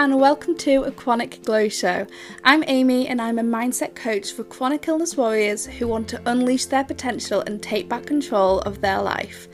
and 0.00 0.18
welcome 0.18 0.56
to 0.56 0.84
a 0.84 0.90
Chronic 0.90 1.42
Glow 1.44 1.68
Show. 1.68 2.06
I'm 2.42 2.64
Amy 2.66 3.06
and 3.06 3.20
I'm 3.20 3.38
a 3.38 3.42
mindset 3.42 3.94
coach 3.94 4.32
for 4.32 4.44
chronic 4.44 4.88
illness 4.88 5.14
warriors 5.14 5.66
who 5.66 5.86
want 5.86 6.08
to 6.08 6.22
unleash 6.24 6.64
their 6.64 6.84
potential 6.84 7.42
and 7.42 7.62
take 7.62 7.86
back 7.86 8.06
control 8.06 8.60
of 8.60 8.80
their 8.80 9.02
life. 9.02 9.46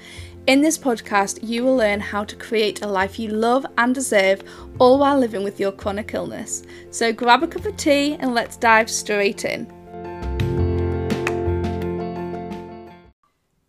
In 0.47 0.61
this 0.61 0.79
podcast, 0.79 1.41
you 1.43 1.65
will 1.65 1.75
learn 1.75 1.99
how 1.99 2.23
to 2.23 2.37
create 2.37 2.83
a 2.83 2.87
life 2.87 3.19
you 3.19 3.29
love 3.31 3.67
and 3.77 3.93
deserve, 3.93 4.45
all 4.79 5.01
while 5.01 5.19
living 5.19 5.43
with 5.43 5.59
your 5.59 5.73
chronic 5.73 6.15
illness. 6.15 6.63
So 6.93 7.13
grab 7.13 7.43
a 7.43 7.49
cup 7.49 7.67
of 7.67 7.77
tea 7.77 8.15
and 8.15 8.33
let's 8.33 8.57
dive 8.57 8.89
straight 8.89 9.45
in. 9.45 9.67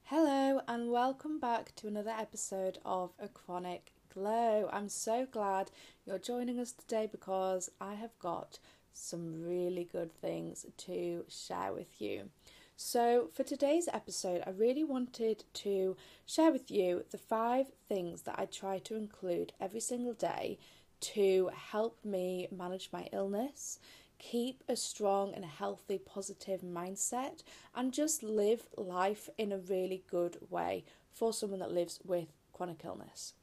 Hello, 0.04 0.62
and 0.68 0.91
welcome 0.91 1.39
back 1.39 1.73
to 1.78 1.88
another 1.88 2.14
episode 2.16 2.78
of 2.86 3.14
A 3.18 3.28
Chronic 3.28 3.94
Glow. 4.17 4.67
I'm 4.73 4.89
so 4.89 5.27
glad 5.31 5.70
you're 6.03 6.17
joining 6.17 6.59
us 6.59 6.71
today 6.71 7.08
because 7.12 7.70
I 7.80 7.94
have 7.94 8.17
got 8.17 8.58
some 8.91 9.44
really 9.44 9.84
good 9.84 10.12
things 10.12 10.66
to 10.77 11.23
share 11.30 11.71
with 11.71 12.02
you. 12.02 12.31
So, 12.75 13.30
for 13.31 13.44
today's 13.44 13.88
episode, 13.94 14.41
I 14.48 14.49
really 14.49 14.84
wanted 14.84 15.44
to 15.53 15.95
share 16.25 16.52
with 16.52 16.72
you 16.72 17.05
the 17.11 17.20
five 17.20 17.67
things 17.88 18.23
that 18.23 18.39
I 18.39 18.45
try 18.45 18.80
to 18.80 18.95
include 18.95 19.53
every 19.61 19.81
single 19.81 20.13
day 20.13 20.58
to 21.02 21.52
help 21.53 22.03
me 22.03 22.47
manage 22.49 22.89
my 22.91 23.09
illness, 23.13 23.77
keep 24.17 24.63
a 24.67 24.75
strong 24.75 25.31
and 25.36 25.45
healthy, 25.45 25.99
positive 25.99 26.61
mindset, 26.61 27.44
and 27.75 27.94
just 27.94 28.23
live 28.23 28.63
life 28.75 29.30
in 29.38 29.52
a 29.52 29.59
really 29.59 30.03
good 30.09 30.38
way 30.49 30.86
for 31.13 31.31
someone 31.34 31.59
that 31.59 31.72
lives 31.72 31.99
with 32.03 32.30
chronic 32.52 32.81
illness. 32.84 33.34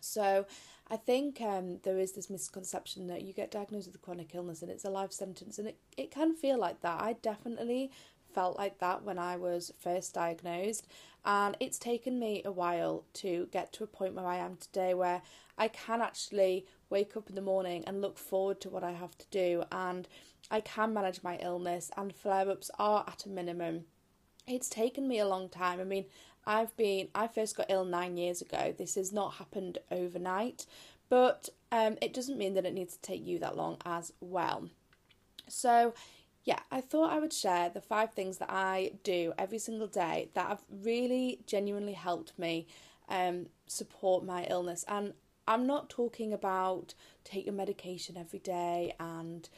So, 0.00 0.46
I 0.90 0.96
think 0.96 1.40
um, 1.42 1.80
there 1.82 1.98
is 1.98 2.12
this 2.12 2.30
misconception 2.30 3.08
that 3.08 3.22
you 3.22 3.34
get 3.34 3.50
diagnosed 3.50 3.88
with 3.88 3.96
a 3.96 3.98
chronic 3.98 4.34
illness 4.34 4.62
and 4.62 4.70
it's 4.70 4.86
a 4.86 4.90
life 4.90 5.12
sentence, 5.12 5.58
and 5.58 5.68
it, 5.68 5.76
it 5.96 6.10
can 6.10 6.34
feel 6.34 6.58
like 6.58 6.80
that. 6.80 7.02
I 7.02 7.14
definitely 7.20 7.90
felt 8.34 8.56
like 8.56 8.78
that 8.78 9.02
when 9.02 9.18
I 9.18 9.36
was 9.36 9.72
first 9.78 10.14
diagnosed, 10.14 10.86
and 11.24 11.56
it's 11.60 11.78
taken 11.78 12.18
me 12.18 12.42
a 12.44 12.52
while 12.52 13.04
to 13.14 13.48
get 13.52 13.72
to 13.74 13.84
a 13.84 13.88
point 13.88 14.14
where 14.14 14.26
I 14.26 14.36
am 14.36 14.56
today 14.56 14.94
where 14.94 15.22
I 15.58 15.68
can 15.68 16.00
actually 16.00 16.64
wake 16.88 17.16
up 17.16 17.28
in 17.28 17.34
the 17.34 17.42
morning 17.42 17.84
and 17.86 18.00
look 18.00 18.16
forward 18.16 18.60
to 18.62 18.70
what 18.70 18.84
I 18.84 18.92
have 18.92 19.18
to 19.18 19.26
do, 19.30 19.64
and 19.70 20.08
I 20.50 20.60
can 20.60 20.94
manage 20.94 21.22
my 21.22 21.36
illness, 21.42 21.90
and 21.96 22.14
flare 22.14 22.48
ups 22.48 22.70
are 22.78 23.04
at 23.06 23.26
a 23.26 23.28
minimum. 23.28 23.84
It's 24.46 24.70
taken 24.70 25.06
me 25.06 25.18
a 25.18 25.28
long 25.28 25.50
time. 25.50 25.78
I 25.80 25.84
mean, 25.84 26.06
I've 26.48 26.74
been, 26.78 27.08
I 27.14 27.28
first 27.28 27.58
got 27.58 27.66
ill 27.68 27.84
nine 27.84 28.16
years 28.16 28.40
ago. 28.40 28.74
This 28.76 28.94
has 28.94 29.12
not 29.12 29.34
happened 29.34 29.76
overnight, 29.90 30.64
but 31.10 31.50
um, 31.70 31.98
it 32.00 32.14
doesn't 32.14 32.38
mean 32.38 32.54
that 32.54 32.64
it 32.64 32.72
needs 32.72 32.96
to 32.96 33.02
take 33.02 33.24
you 33.24 33.38
that 33.40 33.54
long 33.54 33.76
as 33.84 34.14
well. 34.20 34.70
So, 35.46 35.92
yeah, 36.44 36.60
I 36.70 36.80
thought 36.80 37.12
I 37.12 37.20
would 37.20 37.34
share 37.34 37.68
the 37.68 37.82
five 37.82 38.14
things 38.14 38.38
that 38.38 38.48
I 38.50 38.92
do 39.04 39.34
every 39.36 39.58
single 39.58 39.88
day 39.88 40.30
that 40.32 40.48
have 40.48 40.62
really 40.70 41.40
genuinely 41.46 41.92
helped 41.92 42.38
me 42.38 42.66
um, 43.10 43.48
support 43.66 44.24
my 44.24 44.44
illness. 44.44 44.86
And 44.88 45.12
I'm 45.46 45.66
not 45.66 45.90
talking 45.90 46.32
about 46.32 46.94
take 47.24 47.44
your 47.44 47.54
medication 47.54 48.16
every 48.16 48.38
day 48.38 48.94
and 48.98 49.48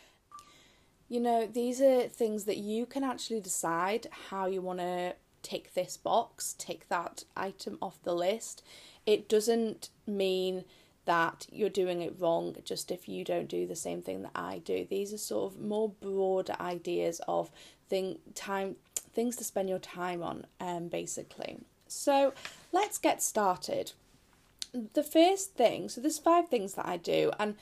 you 1.09 1.19
know, 1.19 1.45
these 1.45 1.81
are 1.81 2.03
things 2.03 2.45
that 2.45 2.57
you 2.57 2.87
can 2.87 3.03
actually 3.03 3.41
decide 3.41 4.07
how 4.29 4.47
you 4.47 4.63
want 4.63 4.79
to 4.79 5.15
tick 5.43 5.75
this 5.75 5.97
box, 5.97 6.55
tick 6.59 6.89
that 6.89 7.25
item 7.37 7.79
off 7.81 8.03
the 8.03 8.15
list. 8.15 8.63
It 9.07 9.29
doesn't 9.29 9.91
mean 10.07 10.65
that 11.05 11.47
you're 11.51 11.69
doing 11.69 12.03
it 12.03 12.15
wrong 12.19 12.55
just 12.65 12.91
if 12.91 13.09
you 13.09 13.25
don't 13.25 13.49
do 13.49 13.67
the 13.67 13.77
same 13.77 14.03
thing 14.03 14.23
that 14.23 14.33
I 14.35 14.59
do. 14.59 14.87
These 14.89 15.13
are 15.13 15.19
sort 15.19 15.53
of 15.53 15.61
more 15.61 15.89
broader 15.89 16.55
ideas 16.61 17.21
of 17.27 17.51
thing 17.89 18.19
time 18.35 18.77
things 19.13 19.35
to 19.35 19.43
spend 19.45 19.69
your 19.69 19.81
time 19.81 20.23
on 20.23 20.47
um 20.61 20.89
basically. 20.89 21.59
So 21.89 22.33
let's 22.71 22.99
get 22.99 23.23
started. 23.23 23.93
The 24.73 25.03
first 25.03 25.55
thing, 25.55 25.89
so 25.89 26.01
there's 26.01 26.21
five 26.21 26.49
things 26.49 26.75
that 26.75 26.87
I 26.87 26.97
do 26.97 27.33
and 27.41 27.57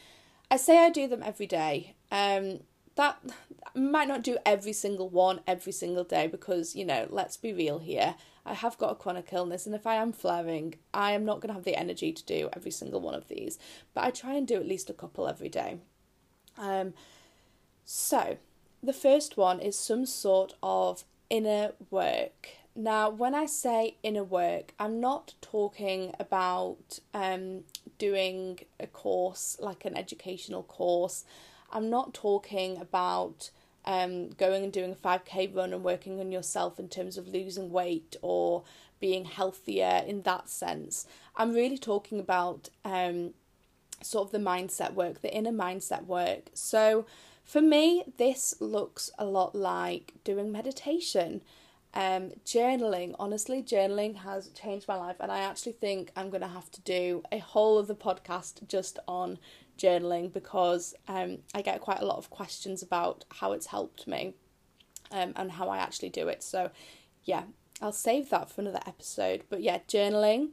I 0.50 0.56
say 0.58 0.78
I 0.78 0.90
do 0.90 1.08
them 1.08 1.22
every 1.22 1.46
day. 1.46 1.94
Um 2.12 2.60
that 2.98 3.16
might 3.76 4.08
not 4.08 4.22
do 4.22 4.36
every 4.44 4.72
single 4.72 5.08
one 5.08 5.40
every 5.46 5.70
single 5.70 6.02
day 6.02 6.26
because, 6.26 6.74
you 6.74 6.84
know, 6.84 7.06
let's 7.10 7.36
be 7.36 7.52
real 7.52 7.78
here. 7.78 8.16
I 8.44 8.54
have 8.54 8.76
got 8.76 8.90
a 8.90 8.96
chronic 8.96 9.28
illness, 9.32 9.66
and 9.66 9.74
if 9.74 9.86
I 9.86 9.94
am 9.94 10.12
flaring, 10.12 10.74
I 10.92 11.12
am 11.12 11.24
not 11.24 11.40
going 11.40 11.48
to 11.48 11.54
have 11.54 11.64
the 11.64 11.76
energy 11.76 12.12
to 12.12 12.24
do 12.24 12.48
every 12.54 12.72
single 12.72 13.00
one 13.00 13.14
of 13.14 13.28
these. 13.28 13.56
But 13.94 14.02
I 14.02 14.10
try 14.10 14.34
and 14.34 14.48
do 14.48 14.56
at 14.56 14.66
least 14.66 14.90
a 14.90 14.94
couple 14.94 15.28
every 15.28 15.48
day. 15.48 15.78
Um, 16.56 16.92
so, 17.84 18.38
the 18.82 18.92
first 18.92 19.36
one 19.36 19.60
is 19.60 19.78
some 19.78 20.04
sort 20.04 20.54
of 20.60 21.04
inner 21.30 21.74
work. 21.90 22.48
Now, 22.74 23.10
when 23.10 23.32
I 23.32 23.46
say 23.46 23.96
inner 24.02 24.24
work, 24.24 24.72
I'm 24.80 24.98
not 24.98 25.34
talking 25.40 26.14
about 26.18 26.98
um, 27.14 27.62
doing 27.96 28.58
a 28.80 28.88
course 28.88 29.56
like 29.60 29.84
an 29.84 29.96
educational 29.96 30.64
course. 30.64 31.24
I'm 31.70 31.90
not 31.90 32.14
talking 32.14 32.78
about 32.78 33.50
um, 33.84 34.30
going 34.30 34.64
and 34.64 34.72
doing 34.72 34.92
a 34.92 34.94
5k 34.94 35.54
run 35.54 35.72
and 35.72 35.82
working 35.82 36.20
on 36.20 36.30
yourself 36.30 36.78
in 36.78 36.88
terms 36.88 37.16
of 37.16 37.28
losing 37.28 37.70
weight 37.70 38.16
or 38.22 38.64
being 39.00 39.24
healthier 39.24 40.02
in 40.06 40.22
that 40.22 40.48
sense. 40.48 41.06
I'm 41.36 41.52
really 41.52 41.78
talking 41.78 42.18
about 42.18 42.68
um, 42.84 43.34
sort 44.02 44.28
of 44.28 44.32
the 44.32 44.38
mindset 44.38 44.94
work, 44.94 45.22
the 45.22 45.34
inner 45.34 45.52
mindset 45.52 46.06
work. 46.06 46.50
So 46.54 47.06
for 47.44 47.62
me, 47.62 48.04
this 48.18 48.54
looks 48.60 49.10
a 49.18 49.24
lot 49.24 49.54
like 49.54 50.12
doing 50.24 50.52
meditation. 50.52 51.40
Um, 51.94 52.32
journaling, 52.44 53.14
honestly, 53.18 53.62
journaling 53.62 54.16
has 54.16 54.48
changed 54.48 54.86
my 54.86 54.96
life, 54.96 55.16
and 55.20 55.32
I 55.32 55.38
actually 55.38 55.72
think 55.72 56.12
I'm 56.14 56.28
going 56.28 56.42
to 56.42 56.48
have 56.48 56.70
to 56.72 56.82
do 56.82 57.22
a 57.32 57.38
whole 57.38 57.78
of 57.78 57.86
the 57.86 57.94
podcast 57.94 58.68
just 58.68 58.98
on 59.08 59.38
journaling 59.78 60.32
because 60.32 60.94
um, 61.06 61.38
I 61.54 61.62
get 61.62 61.80
quite 61.80 62.00
a 62.00 62.04
lot 62.04 62.18
of 62.18 62.30
questions 62.30 62.82
about 62.82 63.24
how 63.30 63.52
it's 63.52 63.66
helped 63.66 64.06
me 64.06 64.34
um, 65.10 65.32
and 65.36 65.52
how 65.52 65.68
I 65.68 65.78
actually 65.78 66.10
do 66.10 66.28
it. 66.28 66.42
So, 66.42 66.70
yeah, 67.24 67.44
I'll 67.80 67.92
save 67.92 68.30
that 68.30 68.50
for 68.50 68.60
another 68.60 68.80
episode. 68.86 69.44
But 69.48 69.62
yeah, 69.62 69.78
journaling. 69.88 70.50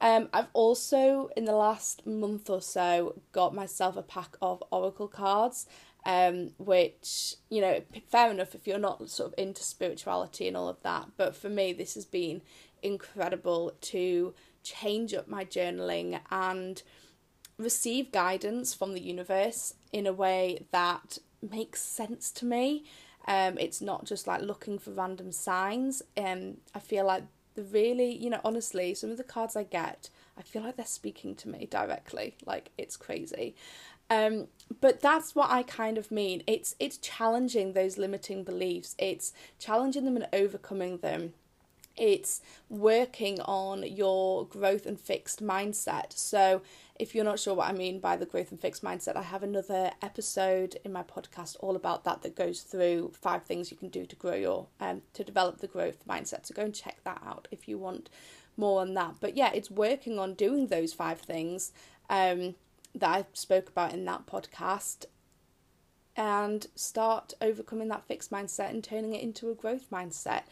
Um, 0.00 0.28
I've 0.32 0.48
also, 0.52 1.30
in 1.36 1.44
the 1.44 1.54
last 1.54 2.06
month 2.06 2.50
or 2.50 2.60
so, 2.60 3.20
got 3.30 3.54
myself 3.54 3.96
a 3.96 4.02
pack 4.02 4.36
of 4.42 4.62
oracle 4.72 5.06
cards, 5.06 5.66
um, 6.04 6.50
which, 6.58 7.36
you 7.50 7.60
know, 7.60 7.82
fair 8.08 8.30
enough 8.30 8.54
if 8.56 8.66
you're 8.66 8.78
not 8.78 9.08
sort 9.08 9.28
of 9.32 9.34
into 9.38 9.62
spirituality 9.62 10.48
and 10.48 10.56
all 10.56 10.68
of 10.68 10.82
that. 10.82 11.06
But 11.16 11.36
for 11.36 11.48
me, 11.48 11.72
this 11.72 11.94
has 11.94 12.04
been 12.04 12.42
incredible 12.82 13.72
to 13.80 14.34
change 14.64 15.14
up 15.14 15.28
my 15.28 15.44
journaling 15.44 16.18
and 16.30 16.82
receive 17.58 18.12
guidance 18.12 18.74
from 18.74 18.94
the 18.94 19.00
universe 19.00 19.74
in 19.92 20.06
a 20.06 20.12
way 20.12 20.64
that 20.70 21.18
makes 21.48 21.80
sense 21.80 22.30
to 22.32 22.44
me. 22.44 22.84
Um, 23.26 23.56
it's 23.58 23.80
not 23.80 24.04
just 24.04 24.26
like 24.26 24.42
looking 24.42 24.78
for 24.78 24.90
random 24.90 25.32
signs. 25.32 26.02
Um, 26.16 26.58
I 26.74 26.80
feel 26.80 27.06
like 27.06 27.24
the 27.54 27.62
really, 27.62 28.10
you 28.16 28.30
know, 28.30 28.40
honestly, 28.44 28.94
some 28.94 29.10
of 29.10 29.16
the 29.16 29.24
cards 29.24 29.56
I 29.56 29.64
get, 29.64 30.08
I 30.36 30.42
feel 30.42 30.62
like 30.62 30.76
they're 30.76 30.86
speaking 30.86 31.34
to 31.36 31.48
me 31.48 31.68
directly. 31.70 32.36
Like 32.44 32.70
it's 32.78 32.96
crazy. 32.96 33.54
Um, 34.10 34.48
but 34.80 35.00
that's 35.00 35.34
what 35.34 35.50
I 35.50 35.62
kind 35.62 35.96
of 35.98 36.10
mean. 36.10 36.42
It's 36.46 36.74
it's 36.80 36.98
challenging 36.98 37.72
those 37.72 37.96
limiting 37.98 38.42
beliefs. 38.42 38.94
It's 38.98 39.32
challenging 39.58 40.04
them 40.04 40.16
and 40.16 40.28
overcoming 40.32 40.98
them 40.98 41.34
it's 41.96 42.40
working 42.68 43.40
on 43.42 43.82
your 43.82 44.46
growth 44.46 44.86
and 44.86 44.98
fixed 44.98 45.42
mindset. 45.42 46.12
So, 46.16 46.62
if 46.98 47.14
you're 47.14 47.24
not 47.24 47.38
sure 47.38 47.54
what 47.54 47.68
I 47.68 47.72
mean 47.72 48.00
by 48.00 48.16
the 48.16 48.26
growth 48.26 48.50
and 48.50 48.60
fixed 48.60 48.84
mindset, 48.84 49.16
I 49.16 49.22
have 49.22 49.42
another 49.42 49.92
episode 50.02 50.76
in 50.84 50.92
my 50.92 51.02
podcast 51.02 51.56
all 51.60 51.76
about 51.76 52.04
that 52.04 52.22
that 52.22 52.36
goes 52.36 52.60
through 52.60 53.12
five 53.20 53.44
things 53.44 53.70
you 53.70 53.76
can 53.76 53.88
do 53.88 54.06
to 54.06 54.16
grow 54.16 54.34
your 54.34 54.66
um 54.80 55.02
to 55.14 55.24
develop 55.24 55.58
the 55.58 55.66
growth 55.66 56.06
mindset. 56.06 56.46
So 56.46 56.54
go 56.54 56.62
and 56.62 56.74
check 56.74 56.98
that 57.04 57.22
out 57.24 57.48
if 57.50 57.68
you 57.68 57.78
want 57.78 58.08
more 58.56 58.80
on 58.80 58.94
that. 58.94 59.16
But 59.20 59.36
yeah, 59.36 59.50
it's 59.52 59.70
working 59.70 60.18
on 60.18 60.34
doing 60.34 60.66
those 60.68 60.92
five 60.92 61.20
things 61.20 61.72
um 62.10 62.54
that 62.94 63.10
I 63.10 63.24
spoke 63.32 63.68
about 63.68 63.92
in 63.92 64.04
that 64.04 64.26
podcast 64.26 65.06
and 66.14 66.66
start 66.74 67.32
overcoming 67.40 67.88
that 67.88 68.04
fixed 68.04 68.30
mindset 68.30 68.68
and 68.68 68.84
turning 68.84 69.14
it 69.14 69.22
into 69.22 69.50
a 69.50 69.54
growth 69.54 69.86
mindset 69.90 70.42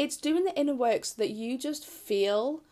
it's 0.00 0.16
doing 0.16 0.44
the 0.44 0.58
inner 0.58 0.74
work 0.74 1.04
so 1.04 1.14
that 1.18 1.28
you 1.28 1.58
just 1.58 1.84
feel 1.84 2.62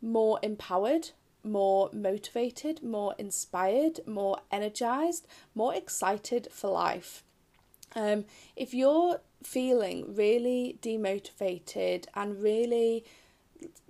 more 0.00 0.38
empowered, 0.42 1.10
more 1.50 1.90
motivated, 1.92 2.82
more 2.82 3.14
inspired, 3.18 4.00
more 4.06 4.40
energized, 4.50 5.26
more 5.54 5.74
excited 5.74 6.48
for 6.50 6.70
life. 6.70 7.24
Um, 7.94 8.24
if 8.56 8.74
you're 8.74 9.20
feeling 9.42 10.14
really 10.14 10.78
demotivated 10.82 12.06
and 12.14 12.42
really 12.42 13.04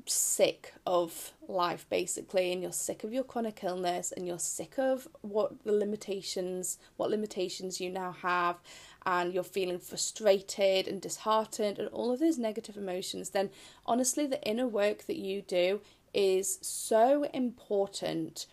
sick 0.07 0.73
of 0.87 1.33
life 1.47 1.87
basically 1.91 2.53
and 2.53 2.63
you're 2.63 2.73
sick 2.73 3.05
of 3.05 3.13
your 3.13 3.25
chronic 3.25 3.61
illness 3.63 4.13
and 4.13 4.27
you're 4.27 4.39
sick 4.39 4.79
of 4.79 5.07
what 5.21 5.65
the 5.65 5.73
limitations 5.73 6.79
what 6.97 7.11
limitations 7.11 7.81
you 7.81 7.91
now 7.91 8.13
have 8.13 8.59
and 9.05 9.33
you're 9.33 9.43
feeling 9.43 9.79
frustrated 9.79 10.89
and 10.89 11.01
disheartened 11.01 11.79
and 11.79 11.89
all 11.89 12.11
of 12.11 12.21
those 12.21 12.39
negative 12.39 12.77
emotions 12.77 13.31
then 13.31 13.51
honestly 13.87 14.27
the 14.27 14.43
inner 14.49 14.67
work 14.67 15.07
that 15.07 15.17
you 15.17 15.43
do 15.43 15.81
is 16.15 16.59
so 16.63 17.25
important 17.35 18.47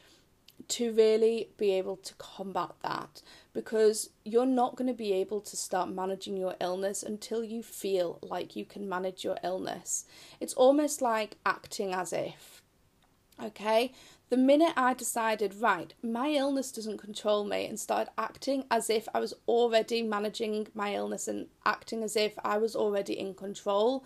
to 0.68 0.92
really 0.94 1.50
be 1.58 1.72
able 1.72 1.98
to 1.98 2.14
combat 2.16 2.72
that 2.82 3.22
because 3.54 4.10
you're 4.24 4.46
not 4.46 4.76
going 4.76 4.88
to 4.88 4.94
be 4.94 5.14
able 5.14 5.42
to 5.42 5.56
start 5.56 5.90
managing 5.90 6.38
your 6.38 6.56
illness 6.60 7.04
until 7.04 7.44
you 7.44 7.62
feel 7.62 8.20
like 8.22 8.56
you 8.56 8.66
can 8.66 8.88
manage 8.88 9.24
your 9.24 9.38
illness. 9.44 10.06
It's 10.40 10.54
almost 10.54 11.02
like 11.02 11.38
acting 11.46 11.94
as 11.94 12.14
if. 12.14 12.64
Okay? 13.44 13.92
The 14.30 14.38
minute 14.38 14.74
I 14.76 14.96
decided, 14.96 15.54
right, 15.62 15.94
my 16.02 16.30
illness 16.30 16.72
doesn't 16.72 16.98
control 16.98 17.46
me, 17.46 17.68
and 17.68 17.80
started 17.80 18.12
acting 18.18 18.66
as 18.72 18.90
if 18.90 19.08
I 19.14 19.20
was 19.20 19.36
already 19.48 20.02
managing 20.02 20.68
my 20.74 20.96
illness 20.96 21.28
and 21.28 21.48
acting 21.64 22.02
as 22.02 22.16
if 22.16 22.34
I 22.44 22.58
was 22.58 22.76
already 22.76 23.20
in 23.20 23.36
control, 23.36 24.04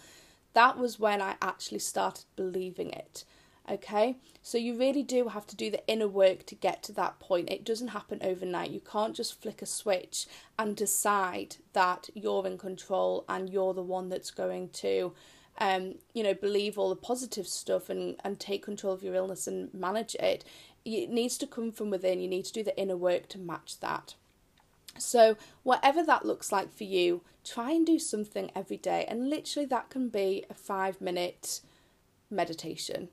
that 0.53 0.77
was 0.77 0.99
when 0.99 1.21
I 1.21 1.35
actually 1.41 1.79
started 1.79 2.25
believing 2.35 2.89
it. 2.89 3.23
Okay, 3.69 4.15
so 4.41 4.57
you 4.57 4.75
really 4.75 5.03
do 5.03 5.27
have 5.27 5.45
to 5.45 5.55
do 5.55 5.69
the 5.69 5.85
inner 5.85 6.07
work 6.07 6.43
to 6.47 6.55
get 6.55 6.81
to 6.83 6.93
that 6.93 7.19
point. 7.19 7.51
It 7.51 7.63
doesn't 7.63 7.89
happen 7.89 8.19
overnight. 8.23 8.71
You 8.71 8.79
can't 8.79 9.15
just 9.15 9.39
flick 9.39 9.61
a 9.61 9.67
switch 9.67 10.25
and 10.57 10.75
decide 10.75 11.57
that 11.73 12.09
you're 12.15 12.47
in 12.47 12.57
control 12.57 13.25
and 13.29 13.47
you're 13.47 13.75
the 13.75 13.83
one 13.83 14.09
that's 14.09 14.31
going 14.31 14.69
to, 14.69 15.13
um, 15.59 15.95
you 16.15 16.23
know, 16.23 16.33
believe 16.33 16.79
all 16.79 16.89
the 16.89 16.95
positive 16.95 17.45
stuff 17.45 17.91
and, 17.91 18.15
and 18.23 18.39
take 18.39 18.63
control 18.63 18.91
of 18.91 19.03
your 19.03 19.13
illness 19.13 19.45
and 19.45 19.71
manage 19.71 20.15
it. 20.15 20.43
It 20.83 21.11
needs 21.11 21.37
to 21.37 21.45
come 21.45 21.71
from 21.71 21.91
within. 21.91 22.21
You 22.21 22.27
need 22.27 22.45
to 22.45 22.53
do 22.53 22.63
the 22.63 22.77
inner 22.79 22.97
work 22.97 23.27
to 23.29 23.37
match 23.37 23.79
that. 23.81 24.15
So, 24.97 25.37
whatever 25.61 26.03
that 26.03 26.25
looks 26.25 26.51
like 26.51 26.73
for 26.73 26.85
you, 26.85 27.21
try 27.45 27.71
and 27.71 27.85
do 27.85 27.99
something 27.99 28.49
every 28.55 28.77
day. 28.77 29.05
And 29.07 29.29
literally, 29.29 29.67
that 29.67 29.91
can 29.91 30.09
be 30.09 30.45
a 30.49 30.55
five 30.55 30.99
minute 30.99 31.61
meditation 32.31 33.09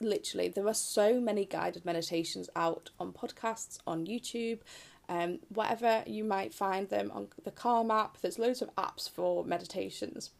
literally 0.00 0.48
there 0.48 0.66
are 0.66 0.74
so 0.74 1.20
many 1.20 1.44
guided 1.44 1.84
meditations 1.84 2.50
out 2.54 2.90
on 3.00 3.12
podcasts 3.12 3.78
on 3.86 4.06
youtube 4.06 4.60
um, 5.08 5.38
whatever 5.48 6.02
you 6.06 6.24
might 6.24 6.52
find 6.52 6.88
them 6.88 7.10
on 7.14 7.28
the 7.44 7.50
calm 7.50 7.90
app. 7.90 8.18
There's 8.20 8.38
loads 8.38 8.62
of 8.62 8.74
apps 8.74 9.08
for 9.08 9.44
meditations. 9.44 10.30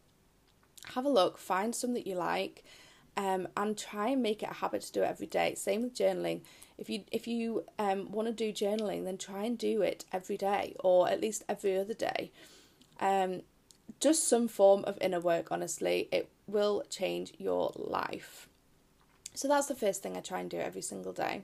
Have 0.94 1.04
a 1.04 1.10
look 1.10 1.38
find 1.38 1.74
some 1.74 1.94
that 1.94 2.06
you 2.06 2.14
like 2.14 2.64
um, 3.16 3.48
and 3.56 3.76
try 3.76 4.08
and 4.08 4.22
make 4.22 4.42
it 4.42 4.50
a 4.50 4.54
habit 4.54 4.82
to 4.82 4.92
do 4.92 5.02
it 5.02 5.06
every 5.08 5.26
day. 5.26 5.54
Same 5.54 5.82
with 5.82 5.94
journaling. 5.94 6.42
If 6.78 6.90
you 6.90 7.04
if 7.10 7.26
you 7.26 7.64
um, 7.78 8.10
want 8.10 8.28
to 8.28 8.34
do 8.34 8.52
journaling 8.52 9.04
then 9.04 9.18
try 9.18 9.44
and 9.44 9.56
do 9.56 9.82
it 9.82 10.04
every 10.12 10.36
day 10.36 10.74
or 10.80 11.08
at 11.08 11.20
least 11.20 11.44
every 11.48 11.78
other 11.78 11.94
day. 11.94 12.30
Um, 13.00 13.42
just 14.00 14.28
some 14.28 14.48
form 14.48 14.84
of 14.84 14.98
inner 15.00 15.20
work 15.20 15.52
honestly 15.52 16.08
it 16.10 16.28
will 16.48 16.82
change 16.90 17.32
your 17.38 17.72
life 17.76 18.48
so 19.36 19.48
that's 19.48 19.66
the 19.66 19.74
first 19.74 20.02
thing 20.02 20.16
I 20.16 20.20
try 20.20 20.40
and 20.40 20.50
do 20.50 20.58
every 20.58 20.82
single 20.82 21.12
day. 21.12 21.42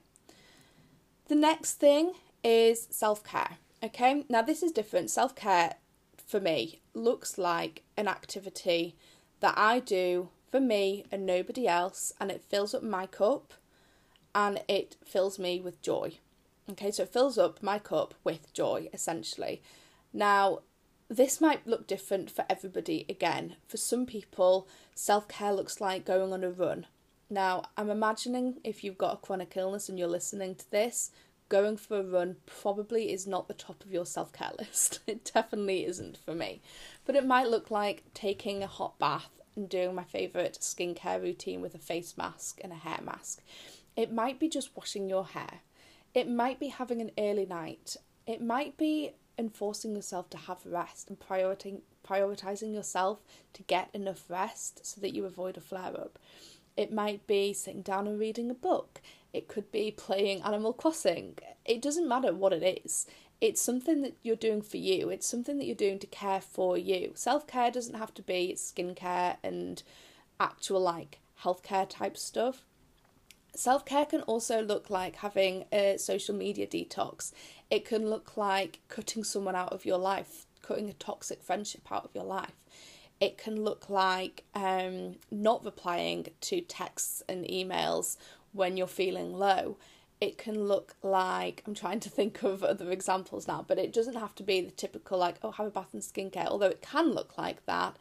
The 1.29 1.35
next 1.35 1.75
thing 1.75 2.15
is 2.43 2.89
self 2.91 3.23
care. 3.23 3.59
Okay, 3.83 4.25
now 4.29 4.43
this 4.43 4.63
is 4.63 4.73
different. 4.73 5.11
Self 5.11 5.35
care 5.35 5.75
for 6.27 6.41
me 6.41 6.81
looks 6.95 7.37
like 7.37 7.83
an 7.97 8.09
activity 8.09 8.97
that 9.41 9.55
I 9.57 9.81
do 9.81 10.31
for 10.51 10.61
me 10.61 11.05
and 11.13 11.27
nobody 11.27 11.69
else, 11.69 12.13
and 12.21 12.31
it 12.31 12.43
fills 12.43 12.75
up 12.75 12.83
my 12.83 13.07
cup 13.07 13.55
and 14.35 14.63
it 14.69 14.97
fills 15.05 15.39
me 15.39 15.61
with 15.61 15.83
joy. 15.83 16.19
Okay, 16.71 16.91
so 16.91 17.03
it 17.03 17.13
fills 17.13 17.37
up 17.37 17.63
my 17.63 17.79
cup 17.79 18.15
with 18.25 18.53
joy 18.55 18.89
essentially. 18.93 19.61
Now, 20.13 20.61
this 21.09 21.41
might 21.41 21.67
look 21.67 21.87
different 21.87 22.31
for 22.31 22.47
everybody 22.49 23.05
again. 23.09 23.57
For 23.69 23.77
some 23.77 24.07
people, 24.07 24.67
self 24.95 25.29
care 25.29 25.53
looks 25.53 25.81
like 25.81 26.07
going 26.07 26.33
on 26.33 26.43
a 26.45 26.51
run 26.51 26.87
now, 27.33 27.65
I'm 27.77 27.91
imagining 27.91 28.59
if 28.63 28.85
you've 28.85 28.99
got 28.99 29.15
a 29.15 29.17
chronic 29.17 29.57
illness 29.57 29.89
and 29.89 29.99
you're 29.99 30.09
listening 30.09 30.55
to 30.55 30.71
this, 30.71 31.11
going 31.49 31.77
for 31.77 31.99
a 31.99 32.03
run 32.03 32.37
probably 32.47 33.13
is 33.13 33.27
not 33.27 33.49
the 33.49 33.55
top 33.55 33.85
of 33.85 33.93
your 33.93 34.07
self 34.07 34.33
care 34.33 34.53
list. 34.59 35.01
It 35.07 35.31
definitely 35.33 35.85
isn't 35.87 36.19
for 36.19 36.35
me. 36.35 36.61
But 37.05 37.17
it 37.17 37.27
might 37.27 37.49
look 37.49 37.71
like 37.71 38.05
taking 38.15 38.63
a 38.63 38.67
hot 38.67 38.99
bath 38.99 39.31
and 39.57 39.69
doing 39.69 39.95
my 39.95 40.05
favourite 40.05 40.59
skincare 40.61 41.21
routine 41.21 41.61
with 41.61 41.75
a 41.75 41.79
face 41.79 42.17
mask 42.17 42.61
and 42.63 42.73
a 42.73 42.77
hair 42.77 43.01
mask. 43.03 43.43
It 43.97 44.13
might 44.13 44.39
be 44.39 44.49
just 44.49 44.77
washing 44.77 45.09
your 45.09 45.27
hair. 45.27 45.61
It 46.15 46.29
might 46.29 46.61
be 46.61 46.69
having 46.69 47.01
an 47.01 47.11
early 47.19 47.47
night. 47.47 47.97
It 48.27 48.43
might 48.43 48.77
be 48.77 49.13
enforcing 49.39 49.97
yourself 49.97 50.31
to 50.31 50.37
have 50.37 50.65
rest 50.65 51.11
and 51.11 51.19
prioritizing 51.19 52.75
yourself 52.75 53.21
to 53.55 53.63
get 53.63 53.91
enough 53.95 54.25
rest 54.29 54.85
so 54.85 55.01
that 55.01 55.15
you 55.15 55.25
avoid 55.25 55.57
a 55.57 55.61
flare 55.61 55.99
up. 55.99 56.19
It 56.77 56.93
might 56.93 57.27
be 57.27 57.53
sitting 57.53 57.83
down 57.83 58.07
and 58.07 58.19
reading 58.19 58.51
a 58.51 58.55
book. 58.55 59.01
It 59.33 59.49
could 59.49 59.71
be 59.73 59.91
playing 59.91 60.43
Animal 60.43 60.73
Crossing. 60.73 61.39
It 61.65 61.81
doesn't 61.81 62.09
matter 62.09 62.33
what 62.35 62.53
it 62.53 62.83
is. 62.85 63.07
It's 63.41 63.61
something 63.61 64.03
that 64.03 64.15
you're 64.23 64.37
doing 64.37 64.63
for 64.63 64.77
you. 64.77 65.09
It's 65.09 65.27
something 65.27 65.59
that 65.59 65.65
you're 65.65 65.75
doing 65.75 65.99
to 65.99 66.07
care 66.07 66.41
for 66.41 66.79
you. 66.79 67.13
Self 67.15 67.47
care 67.47 67.71
doesn't 67.71 67.97
have 67.99 68.15
to 68.15 68.23
be 68.23 68.55
skincare 68.57 69.37
and 69.43 69.83
actual 70.39 70.81
like 70.81 71.19
healthcare 71.43 71.89
type 71.89 72.17
stuff. 72.17 72.63
Self 73.55 73.85
care 73.85 74.07
can 74.07 74.23
also 74.23 74.63
look 74.63 74.91
like 74.91 75.17
having 75.17 75.65
a 75.73 75.99
social 75.99 76.35
media 76.35 76.67
detox. 76.67 77.33
It 77.71 77.85
can 77.85 78.09
look 78.09 78.37
like 78.37 78.81
cutting 78.89 79.25
someone 79.25 79.57
out 79.57 79.73
of 79.73 79.85
your 79.85 79.99
life, 79.99 80.47
cutting 80.63 80.89
a 80.89 80.95
toxic 80.95 81.43
friendship 81.43 81.91
out 81.91 82.05
of 82.05 82.15
your 82.15 82.25
life. 82.25 82.55
It 83.23 83.39
can 83.39 83.63
look 83.63 83.89
like 83.89 84.43
um, 84.53 85.15
not 85.31 85.65
replying 85.65 86.27
to 86.41 86.61
texts 86.61 87.23
and 87.29 87.45
emails 87.45 88.17
when 88.51 88.77
you're 88.77 88.89
feeling 88.89 89.33
low. 89.33 89.77
It 90.21 90.39
can 90.39 90.65
look 90.65 90.97
like 91.05 91.63
I'm 91.65 91.75
trying 91.77 92.01
to 92.01 92.11
think 92.11 92.43
of 92.43 92.65
other 92.65 92.91
examples 92.91 93.47
now, 93.47 93.65
but 93.69 93.79
it 93.79 93.93
doesn't 93.93 94.17
have 94.17 94.35
to 94.35 94.43
be 94.43 94.61
the 94.61 94.73
typical 94.73 95.19
like, 95.19 95.37
oh, 95.45 95.53
have 95.53 95.69
a 95.69 95.71
bath 95.71 95.93
and 95.93 96.03
skincare, 96.03 96.49
although 96.49 96.67
it 96.67 96.83
can 96.83 97.13
look 97.13 97.39
like 97.39 97.65
that. 97.67 97.97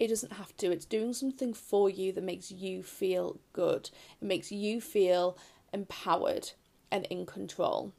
It 0.00 0.08
doesn't 0.08 0.32
have 0.32 0.56
to. 0.56 0.72
It's 0.72 0.84
doing 0.84 1.12
something 1.12 1.54
for 1.54 1.88
you 1.88 2.10
that 2.10 2.24
makes 2.24 2.50
you 2.50 2.82
feel 2.82 3.38
good. 3.52 3.90
It 4.20 4.24
makes 4.24 4.50
you 4.50 4.80
feel 4.80 5.38
empowered 5.72 6.50
and 6.90 7.04
in 7.04 7.26
control. 7.26 7.92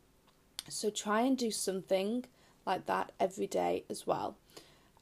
So 0.67 0.89
try 0.89 1.21
and 1.21 1.37
do 1.37 1.51
something 1.51 2.25
like 2.65 2.85
that 2.87 3.13
every 3.17 3.47
day 3.47 3.85
as 3.89 4.05
well. 4.05 4.35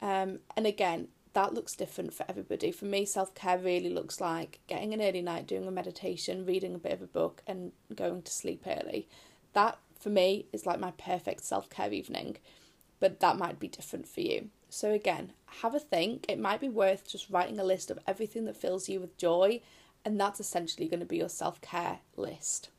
Um, 0.03 0.37
and 0.55 0.67
again, 0.67 1.07
that 1.33 1.53
looks 1.53 1.75
different 1.75 2.13
for 2.13 2.25
everybody. 2.29 2.71
For 2.71 2.85
me, 2.85 3.05
self 3.05 3.33
care 3.35 3.57
really 3.57 3.89
looks 3.89 4.21
like 4.21 4.59
getting 4.67 4.93
an 4.93 5.01
early 5.01 5.21
night, 5.21 5.47
doing 5.47 5.67
a 5.67 5.71
meditation, 5.71 6.45
reading 6.45 6.75
a 6.75 6.79
bit 6.79 6.93
of 6.93 7.01
a 7.01 7.07
book, 7.07 7.41
and 7.47 7.71
going 7.93 8.21
to 8.21 8.31
sleep 8.31 8.63
early. 8.67 9.07
That, 9.53 9.77
for 9.99 10.09
me, 10.09 10.45
is 10.53 10.65
like 10.65 10.79
my 10.79 10.91
perfect 10.91 11.43
self 11.43 11.69
care 11.69 11.91
evening, 11.91 12.37
but 12.99 13.19
that 13.19 13.37
might 13.37 13.59
be 13.59 13.67
different 13.67 14.07
for 14.07 14.21
you. 14.21 14.49
So, 14.69 14.91
again, 14.91 15.33
have 15.61 15.75
a 15.75 15.79
think. 15.79 16.25
It 16.29 16.39
might 16.39 16.61
be 16.61 16.69
worth 16.69 17.07
just 17.07 17.29
writing 17.29 17.59
a 17.59 17.63
list 17.63 17.91
of 17.91 17.99
everything 18.07 18.45
that 18.45 18.57
fills 18.57 18.87
you 18.87 18.99
with 18.99 19.17
joy, 19.17 19.61
and 20.05 20.19
that's 20.19 20.39
essentially 20.39 20.87
going 20.87 20.99
to 20.99 21.05
be 21.05 21.17
your 21.17 21.29
self 21.29 21.61
care 21.61 21.99
list. 22.15 22.69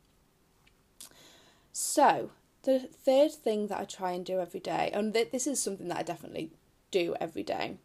So, 1.73 2.30
the 2.62 2.78
third 2.78 3.32
thing 3.32 3.66
that 3.66 3.80
I 3.80 3.84
try 3.84 4.12
and 4.12 4.25
do 4.25 4.38
every 4.38 4.61
day, 4.61 4.90
and 4.94 5.12
this 5.12 5.46
is 5.46 5.61
something 5.61 5.88
that 5.88 5.99
I 5.99 6.02
definitely 6.02 6.50
do 6.90 7.16
every 7.20 7.42
day, 7.42 7.78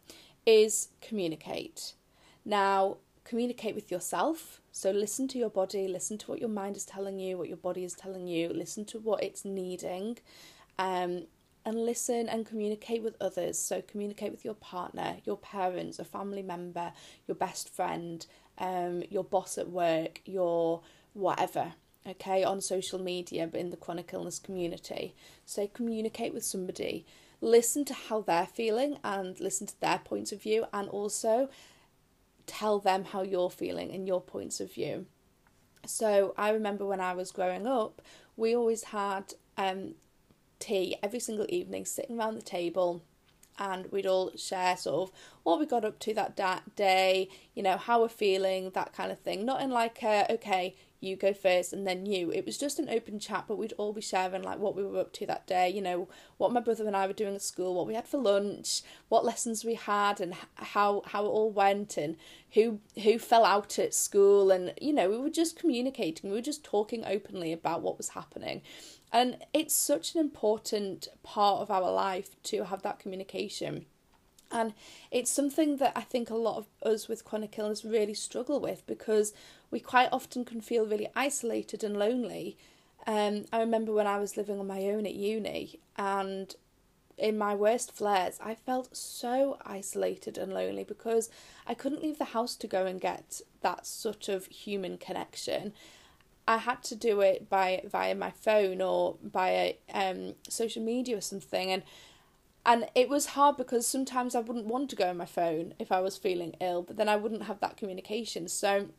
is 0.45 0.89
communicate. 1.01 1.93
Now, 2.45 2.97
communicate 3.23 3.75
with 3.75 3.91
yourself. 3.91 4.61
So, 4.71 4.91
listen 4.91 5.27
to 5.29 5.37
your 5.37 5.49
body, 5.49 5.87
listen 5.87 6.17
to 6.19 6.31
what 6.31 6.39
your 6.39 6.49
mind 6.49 6.77
is 6.77 6.85
telling 6.85 7.19
you, 7.19 7.37
what 7.37 7.47
your 7.47 7.57
body 7.57 7.83
is 7.83 7.93
telling 7.93 8.27
you, 8.27 8.49
listen 8.49 8.85
to 8.85 8.99
what 8.99 9.23
it's 9.23 9.45
needing, 9.45 10.17
um, 10.77 11.25
and 11.65 11.85
listen 11.85 12.29
and 12.29 12.45
communicate 12.45 13.03
with 13.03 13.15
others. 13.19 13.59
So, 13.59 13.81
communicate 13.81 14.31
with 14.31 14.45
your 14.45 14.55
partner, 14.55 15.17
your 15.25 15.37
parents, 15.37 15.99
a 15.99 16.05
family 16.05 16.41
member, 16.41 16.93
your 17.27 17.35
best 17.35 17.69
friend, 17.69 18.25
um, 18.57 19.03
your 19.09 19.23
boss 19.23 19.57
at 19.57 19.69
work, 19.69 20.21
your 20.25 20.81
whatever 21.13 21.73
okay, 22.07 22.43
on 22.43 22.61
social 22.61 22.99
media, 22.99 23.47
but 23.47 23.59
in 23.59 23.69
the 23.69 23.77
chronic 23.77 24.11
illness 24.13 24.39
community. 24.39 25.15
So 25.45 25.67
communicate 25.67 26.33
with 26.33 26.43
somebody 26.43 27.05
listen 27.41 27.85
to 27.85 27.93
how 27.93 28.21
they're 28.21 28.47
feeling 28.47 28.97
and 29.03 29.39
listen 29.39 29.67
to 29.67 29.79
their 29.79 29.99
points 29.99 30.31
of 30.31 30.41
view 30.41 30.65
and 30.73 30.89
also 30.89 31.49
tell 32.45 32.79
them 32.79 33.05
how 33.05 33.21
you're 33.21 33.49
feeling 33.49 33.91
and 33.91 34.07
your 34.07 34.21
points 34.21 34.59
of 34.59 34.73
view. 34.73 35.05
So 35.85 36.33
I 36.37 36.49
remember 36.51 36.85
when 36.85 36.99
I 36.99 37.13
was 37.13 37.31
growing 37.31 37.65
up, 37.65 38.01
we 38.35 38.55
always 38.55 38.85
had 38.85 39.33
um, 39.57 39.95
tea 40.59 40.95
every 41.01 41.19
single 41.19 41.45
evening, 41.49 41.85
sitting 41.85 42.17
around 42.17 42.35
the 42.35 42.41
table, 42.41 43.01
and 43.57 43.91
we'd 43.91 44.05
all 44.05 44.31
share 44.37 44.77
sort 44.77 45.09
of 45.09 45.15
what 45.43 45.59
we 45.59 45.65
got 45.65 45.85
up 45.85 45.99
to 45.99 46.13
that 46.13 46.35
da- 46.35 46.61
day, 46.75 47.29
you 47.53 47.63
know, 47.63 47.77
how 47.77 48.01
we're 48.01 48.09
feeling, 48.09 48.71
that 48.71 48.93
kind 48.93 49.11
of 49.11 49.19
thing. 49.19 49.45
Not 49.45 49.61
in 49.61 49.69
like 49.69 50.01
a, 50.03 50.31
okay, 50.33 50.75
you 50.99 51.15
go 51.15 51.33
first 51.33 51.71
and 51.73 51.87
then 51.87 52.05
you. 52.05 52.31
It 52.31 52.45
was 52.45 52.57
just 52.57 52.79
an 52.79 52.89
open 52.89 53.19
chat, 53.19 53.45
but 53.47 53.57
we'd 53.57 53.73
all 53.77 53.93
be 53.93 54.01
sharing 54.01 54.41
like 54.41 54.59
what 54.59 54.75
we 54.75 54.83
were 54.83 54.99
up 54.99 55.13
to 55.13 55.25
that 55.27 55.47
day, 55.47 55.69
you 55.69 55.81
know, 55.81 56.09
what 56.37 56.51
my 56.51 56.59
brother 56.59 56.85
and 56.85 56.95
I 56.95 57.07
were 57.07 57.13
doing 57.13 57.35
at 57.35 57.41
school, 57.41 57.73
what 57.73 57.87
we 57.87 57.93
had 57.93 58.07
for 58.07 58.17
lunch, 58.17 58.81
what 59.07 59.25
lessons 59.25 59.63
we 59.63 59.75
had 59.75 60.19
and 60.19 60.35
how 60.55 61.03
how 61.05 61.25
it 61.25 61.29
all 61.29 61.51
went 61.51 61.97
and 61.97 62.17
who 62.53 62.79
who 63.03 63.17
fell 63.17 63.45
out 63.45 63.79
at 63.79 63.93
school 63.93 64.51
and 64.51 64.73
you 64.81 64.93
know, 64.93 65.09
we 65.09 65.17
were 65.17 65.29
just 65.29 65.57
communicating, 65.57 66.29
we 66.29 66.35
were 66.35 66.41
just 66.41 66.63
talking 66.63 67.03
openly 67.05 67.53
about 67.53 67.81
what 67.81 67.97
was 67.97 68.09
happening. 68.09 68.61
And 69.11 69.37
it's 69.53 69.73
such 69.73 70.13
an 70.13 70.21
important 70.21 71.07
part 71.23 71.61
of 71.61 71.71
our 71.71 71.91
life 71.91 72.41
to 72.43 72.65
have 72.65 72.83
that 72.83 72.99
communication. 72.99 73.85
And 74.51 74.73
it's 75.11 75.29
something 75.29 75.77
that 75.77 75.93
I 75.95 76.01
think 76.01 76.29
a 76.29 76.35
lot 76.35 76.57
of 76.57 76.67
us 76.83 77.07
with 77.07 77.25
chronic 77.25 77.57
illness 77.57 77.85
really 77.85 78.13
struggle 78.13 78.59
with 78.59 78.85
because 78.87 79.33
we 79.69 79.79
quite 79.79 80.09
often 80.11 80.43
can 80.43 80.61
feel 80.61 80.85
really 80.85 81.07
isolated 81.15 81.83
and 81.83 81.97
lonely. 81.97 82.57
Um, 83.05 83.45
I 83.53 83.59
remember 83.59 83.91
when 83.91 84.07
I 84.07 84.19
was 84.19 84.37
living 84.37 84.59
on 84.59 84.67
my 84.67 84.81
own 84.85 85.05
at 85.05 85.13
uni 85.13 85.79
and 85.97 86.55
in 87.19 87.37
my 87.37 87.53
worst 87.53 87.91
flares, 87.91 88.39
I 88.41 88.55
felt 88.55 88.95
so 88.95 89.57
isolated 89.65 90.37
and 90.37 90.53
lonely 90.53 90.83
because 90.83 91.29
I 91.67 91.73
couldn't 91.73 92.01
leave 92.01 92.17
the 92.17 92.25
house 92.25 92.55
to 92.55 92.67
go 92.67 92.85
and 92.85 92.99
get 92.99 93.41
that 93.61 93.85
sort 93.85 94.29
of 94.29 94.47
human 94.47 94.97
connection. 94.97 95.73
I 96.47 96.57
had 96.57 96.81
to 96.83 96.95
do 96.95 97.21
it 97.21 97.49
by 97.49 97.83
via 97.85 98.15
my 98.15 98.31
phone 98.31 98.81
or 98.81 99.17
via 99.21 99.73
um, 99.93 100.33
social 100.47 100.81
media 100.81 101.17
or 101.17 101.21
something, 101.21 101.71
and 101.71 101.83
and 102.69 102.85
it 102.93 103.09
was 103.09 103.25
hard 103.25 103.57
because 103.57 103.87
sometimes 103.87 104.35
I 104.35 104.41
wouldn't 104.41 104.67
want 104.67 104.91
to 104.91 104.95
go 104.95 105.09
on 105.09 105.17
my 105.17 105.25
phone 105.25 105.73
if 105.79 105.91
I 105.91 106.01
was 106.01 106.17
feeling 106.17 106.55
ill, 106.61 106.83
but 106.83 106.97
then 106.97 107.09
I 107.09 107.15
wouldn't 107.15 107.45
have 107.45 107.59
that 107.61 107.77
communication. 107.77 108.47
So 108.47 108.89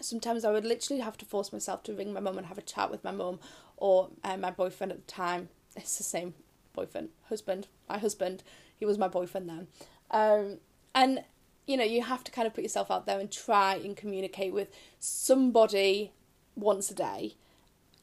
sometimes 0.00 0.44
I 0.44 0.50
would 0.50 0.64
literally 0.64 1.00
have 1.00 1.16
to 1.18 1.24
force 1.24 1.52
myself 1.52 1.84
to 1.84 1.94
ring 1.94 2.12
my 2.12 2.18
mum 2.18 2.36
and 2.36 2.48
have 2.48 2.58
a 2.58 2.62
chat 2.62 2.90
with 2.90 3.04
my 3.04 3.12
mum 3.12 3.38
or 3.76 4.08
uh, 4.24 4.36
my 4.36 4.50
boyfriend 4.50 4.90
at 4.90 5.06
the 5.06 5.12
time. 5.12 5.50
It's 5.76 5.98
the 5.98 6.02
same 6.02 6.34
boyfriend, 6.72 7.10
husband, 7.28 7.68
my 7.88 7.98
husband. 7.98 8.42
He 8.76 8.84
was 8.84 8.98
my 8.98 9.06
boyfriend 9.06 9.48
then. 9.48 9.68
Um, 10.10 10.56
and 10.92 11.22
you 11.64 11.76
know, 11.76 11.84
you 11.84 12.02
have 12.02 12.24
to 12.24 12.32
kind 12.32 12.48
of 12.48 12.54
put 12.54 12.64
yourself 12.64 12.90
out 12.90 13.06
there 13.06 13.20
and 13.20 13.30
try 13.30 13.76
and 13.76 13.96
communicate 13.96 14.52
with 14.52 14.68
somebody 14.98 16.10
once 16.56 16.90
a 16.90 16.94
day. 16.94 17.36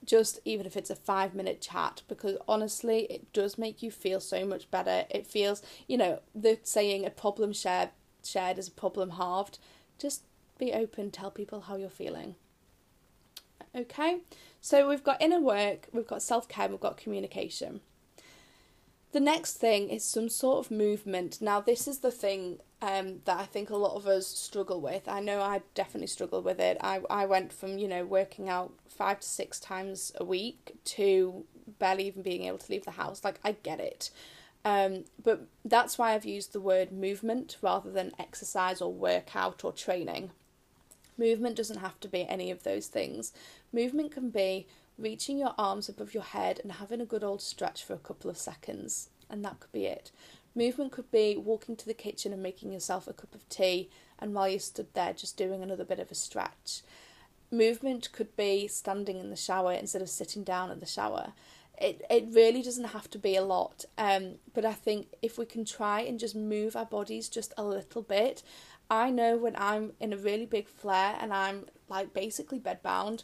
Just 0.06 0.40
even 0.44 0.66
if 0.66 0.76
it's 0.76 0.90
a 0.90 0.96
five 0.96 1.34
minute 1.34 1.62
chat, 1.62 2.02
because 2.08 2.38
honestly, 2.48 3.06
it 3.10 3.32
does 3.34 3.58
make 3.58 3.82
you 3.82 3.90
feel 3.92 4.20
so 4.20 4.46
much 4.46 4.70
better. 4.70 5.06
It 5.10 5.26
feels, 5.26 5.62
you 5.88 5.98
know, 5.98 6.20
the 6.36 6.60
saying 6.64 7.06
a 7.06 7.10
problem 7.10 7.54
shared 7.54 7.90
shared 8.24 8.58
is 8.58 8.68
a 8.68 8.72
problem 8.72 9.12
halved. 9.12 9.60
Just 9.98 10.24
be 10.58 10.74
open, 10.74 11.12
tell 11.12 11.32
people 11.32 11.62
how 11.62 11.76
you're 11.76 11.90
feeling. 11.90 12.36
Okay, 13.76 14.20
so 14.62 14.88
we've 14.88 15.04
got 15.04 15.22
inner 15.22 15.42
work, 15.42 15.88
we've 15.92 16.08
got 16.08 16.22
self 16.22 16.48
care, 16.48 16.70
we've 16.70 16.80
got 16.80 16.98
communication. 16.98 17.82
The 19.14 19.20
next 19.20 19.58
thing 19.58 19.90
is 19.90 20.04
some 20.04 20.28
sort 20.28 20.66
of 20.66 20.72
movement. 20.72 21.40
Now, 21.40 21.62
this 21.62 21.88
is 21.88 22.00
the 22.00 22.10
thing 22.10 22.58
um, 22.82 23.22
that 23.26 23.40
I 23.40 23.46
think 23.46 23.70
a 23.70 23.76
lot 23.76 23.96
of 23.96 24.08
us 24.08 24.26
struggle 24.26 24.82
with. 24.82 25.08
I 25.08 25.20
know 25.20 25.40
I 25.40 25.62
definitely 25.76 26.08
struggle 26.08 26.42
with 26.42 26.60
it. 26.60 26.78
I, 26.82 27.00
I 27.12 27.28
went 27.28 27.54
from, 27.54 27.78
you 27.78 27.88
know, 27.88 28.06
working 28.06 28.50
out 28.50 28.74
five 28.90 29.20
to 29.20 29.28
six 29.28 29.60
times 29.60 30.12
a 30.20 30.26
week 30.26 30.74
to 30.86 31.46
barely 31.78 32.08
even 32.08 32.24
being 32.24 32.46
able 32.46 32.58
to 32.58 32.72
leave 32.72 32.86
the 32.86 32.92
house. 32.92 33.24
Like, 33.24 33.40
I 33.44 33.52
get 33.52 33.80
it. 33.80 34.10
Um, 34.66 35.06
but 35.22 35.46
that's 35.64 36.00
why 36.00 36.14
I've 36.14 36.26
used 36.26 36.52
the 36.52 36.60
word 36.60 36.92
movement 36.92 37.58
rather 37.62 37.92
than 37.92 38.14
exercise 38.18 38.82
or 38.82 38.92
workout 38.92 39.64
or 39.64 39.72
training. 39.72 40.32
Movement 41.20 41.56
doesn't 41.56 41.82
have 41.82 42.00
to 42.00 42.08
be 42.08 42.28
any 42.28 42.50
of 42.50 42.64
those 42.64 42.88
things. 42.88 43.32
Movement 43.72 44.12
can 44.12 44.32
be 44.32 44.66
reaching 44.98 45.38
your 45.38 45.54
arms 45.58 45.90
above 45.90 46.14
your 46.14 46.24
head 46.24 46.60
and 46.62 46.74
having 46.74 47.02
a 47.02 47.06
good 47.06 47.24
old 47.24 47.42
stretch 47.42 47.84
for 47.84 47.94
a 47.94 48.00
couple 48.00 48.30
of 48.30 48.38
seconds, 48.38 49.10
and 49.30 49.44
that 49.44 49.60
could 49.60 49.72
be 49.72 49.86
it. 49.86 50.12
Movement 50.56 50.92
could 50.92 51.12
be 51.12 51.36
walking 51.36 51.76
to 51.76 51.86
the 51.86 51.94
kitchen 51.94 52.32
and 52.32 52.44
making 52.44 52.72
yourself 52.72 53.08
a 53.08 53.14
cup 53.14 53.34
of 53.34 53.48
tea, 53.50 53.90
and 54.20 54.34
while 54.34 54.48
you 54.48 54.60
stood 54.60 54.94
there, 54.94 55.14
just 55.14 55.38
doing 55.38 55.64
another 55.64 55.84
bit 55.84 56.00
of 56.00 56.12
a 56.12 56.16
stretch. 56.16 56.82
Movement 57.52 58.12
could 58.12 58.36
be 58.36 58.68
standing 58.68 59.20
in 59.20 59.30
the 59.30 59.36
shower 59.36 59.74
instead 59.74 60.02
of 60.02 60.10
sitting 60.10 60.44
down 60.44 60.72
in 60.72 60.80
the 60.80 60.86
shower. 60.86 61.34
It 61.80 62.04
it 62.10 62.28
really 62.30 62.62
doesn't 62.62 62.86
have 62.86 63.10
to 63.12 63.18
be 63.18 63.36
a 63.36 63.44
lot, 63.44 63.86
um, 63.98 64.36
but 64.54 64.64
I 64.64 64.74
think 64.74 65.08
if 65.24 65.40
we 65.40 65.46
can 65.46 65.66
try 65.66 66.02
and 66.02 66.20
just 66.20 66.36
move 66.36 66.76
our 66.76 66.86
bodies 66.86 67.30
just 67.30 67.52
a 67.58 67.64
little 67.64 68.04
bit, 68.04 68.44
I 68.90 69.10
know 69.10 69.38
when 69.38 69.56
I'm 69.56 69.94
in 70.00 70.14
a 70.14 70.18
really 70.18 70.46
big 70.46 70.68
flare 70.68 71.18
and 71.20 71.34
I'm 71.34 71.66
like 71.90 72.14
basically 72.14 72.60
bedbound, 72.60 73.24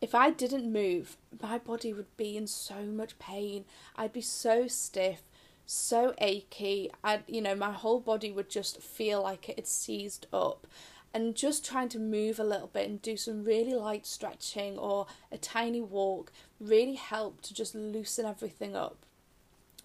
if 0.00 0.14
I 0.14 0.30
didn't 0.30 0.72
move, 0.72 1.16
my 1.42 1.58
body 1.58 1.92
would 1.92 2.16
be 2.16 2.36
in 2.36 2.46
so 2.46 2.82
much 2.84 3.18
pain. 3.18 3.64
I'd 3.96 4.12
be 4.12 4.20
so 4.20 4.68
stiff, 4.68 5.22
so 5.66 6.14
achy. 6.18 6.90
I'd, 7.02 7.24
you 7.26 7.40
know, 7.40 7.54
my 7.54 7.72
whole 7.72 8.00
body 8.00 8.30
would 8.30 8.48
just 8.48 8.80
feel 8.80 9.22
like 9.22 9.48
it 9.48 9.56
had 9.56 9.66
seized 9.66 10.26
up. 10.32 10.66
And 11.14 11.34
just 11.34 11.64
trying 11.64 11.88
to 11.90 11.98
move 11.98 12.38
a 12.38 12.44
little 12.44 12.68
bit 12.68 12.88
and 12.88 13.00
do 13.00 13.16
some 13.16 13.42
really 13.42 13.74
light 13.74 14.06
stretching 14.06 14.78
or 14.78 15.06
a 15.32 15.38
tiny 15.38 15.80
walk 15.80 16.32
really 16.60 16.94
helped 16.94 17.44
to 17.44 17.54
just 17.54 17.74
loosen 17.74 18.26
everything 18.26 18.76
up. 18.76 18.98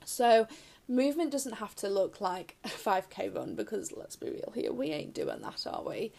So, 0.06 0.48
movement 0.88 1.32
doesn't 1.32 1.54
have 1.54 1.76
to 1.76 1.88
look 1.88 2.20
like 2.20 2.58
a 2.64 2.68
5k 2.68 3.34
run 3.34 3.56
because 3.56 3.94
let's 3.94 4.18
be 4.18 4.30
real 4.30 4.52
here, 4.54 4.74
we 4.74 4.88
ain't 4.92 5.14
doing 5.14 5.42
that, 5.42 5.66
are 5.66 5.82
we? 5.82 6.12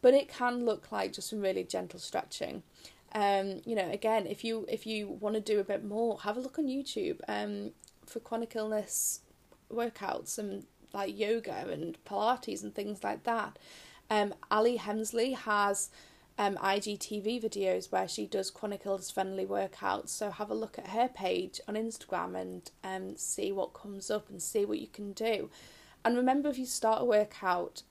But 0.00 0.14
it 0.14 0.28
can 0.28 0.64
look 0.64 0.92
like 0.92 1.12
just 1.12 1.30
some 1.30 1.40
really 1.40 1.64
gentle 1.64 1.98
stretching. 1.98 2.62
Um, 3.14 3.60
you 3.64 3.76
know, 3.76 3.88
again, 3.90 4.26
if 4.26 4.42
you 4.44 4.64
if 4.68 4.86
you 4.86 5.08
want 5.08 5.34
to 5.34 5.40
do 5.40 5.60
a 5.60 5.64
bit 5.64 5.84
more, 5.84 6.20
have 6.20 6.36
a 6.36 6.40
look 6.40 6.58
on 6.58 6.66
YouTube 6.66 7.20
um, 7.28 7.72
for 8.06 8.20
chronic 8.20 8.56
illness 8.56 9.20
workouts 9.70 10.38
and 10.38 10.64
like 10.92 11.18
yoga 11.18 11.66
and 11.70 12.02
Pilates 12.04 12.62
and 12.62 12.74
things 12.74 13.02
like 13.02 13.24
that. 13.24 13.58
Um, 14.10 14.34
Ali 14.50 14.78
Hemsley 14.78 15.34
has 15.36 15.90
um, 16.38 16.56
IGTV 16.56 17.42
videos 17.42 17.90
where 17.90 18.08
she 18.08 18.26
does 18.26 18.50
chronic 18.50 18.82
illness 18.84 19.10
friendly 19.10 19.46
workouts. 19.46 20.08
So 20.10 20.30
have 20.30 20.50
a 20.50 20.54
look 20.54 20.78
at 20.78 20.88
her 20.88 21.08
page 21.08 21.60
on 21.68 21.74
Instagram 21.74 22.38
and 22.40 22.70
um, 22.84 23.16
see 23.16 23.52
what 23.52 23.74
comes 23.74 24.10
up 24.10 24.28
and 24.28 24.42
see 24.42 24.64
what 24.64 24.78
you 24.78 24.88
can 24.88 25.12
do. 25.12 25.50
And 26.04 26.16
remember, 26.16 26.48
if 26.48 26.58
you 26.58 26.66
start 26.66 27.02
a 27.02 27.04
workout, 27.04 27.82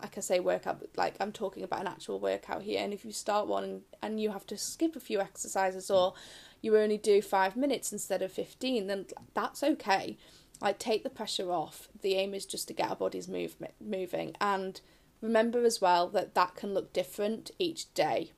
like 0.00 0.16
I 0.16 0.20
say, 0.20 0.40
workout, 0.40 0.82
like 0.96 1.14
I'm 1.20 1.32
talking 1.32 1.62
about 1.62 1.80
an 1.80 1.86
actual 1.86 2.20
workout 2.20 2.62
here, 2.62 2.82
and 2.82 2.92
if 2.92 3.04
you 3.04 3.12
start 3.12 3.46
one 3.46 3.64
and, 3.64 3.82
and 4.02 4.20
you 4.20 4.30
have 4.30 4.46
to 4.48 4.56
skip 4.56 4.96
a 4.96 5.00
few 5.00 5.20
exercises 5.20 5.90
or 5.90 6.14
you 6.60 6.76
only 6.76 6.98
do 6.98 7.20
five 7.20 7.56
minutes 7.56 7.92
instead 7.92 8.22
of 8.22 8.32
15, 8.32 8.86
then 8.86 9.06
that's 9.34 9.62
okay. 9.62 10.16
Like, 10.60 10.78
take 10.78 11.02
the 11.02 11.10
pressure 11.10 11.50
off. 11.50 11.88
The 12.00 12.14
aim 12.14 12.32
is 12.32 12.46
just 12.46 12.68
to 12.68 12.74
get 12.74 12.88
our 12.88 12.96
bodies 12.96 13.28
move, 13.28 13.56
moving 13.80 14.34
and 14.40 14.80
Remember 15.24 15.64
as 15.64 15.80
well 15.80 16.08
that 16.08 16.34
that 16.34 16.54
can 16.54 16.74
look 16.74 16.92
different 16.92 17.50
each 17.58 17.94
day 17.94 18.32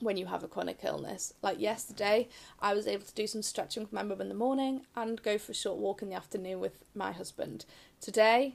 when 0.00 0.16
you 0.16 0.24
have 0.24 0.42
a 0.42 0.48
chronic 0.48 0.78
illness. 0.82 1.34
Like 1.42 1.60
yesterday, 1.60 2.28
I 2.60 2.72
was 2.72 2.86
able 2.86 3.04
to 3.04 3.14
do 3.14 3.26
some 3.26 3.42
stretching 3.42 3.82
with 3.82 3.92
my 3.92 4.02
mum 4.02 4.22
in 4.22 4.30
the 4.30 4.34
morning 4.34 4.86
and 4.96 5.22
go 5.22 5.36
for 5.36 5.52
a 5.52 5.54
short 5.54 5.76
walk 5.76 6.00
in 6.00 6.08
the 6.08 6.14
afternoon 6.14 6.60
with 6.60 6.82
my 6.94 7.12
husband. 7.12 7.66
Today, 8.00 8.54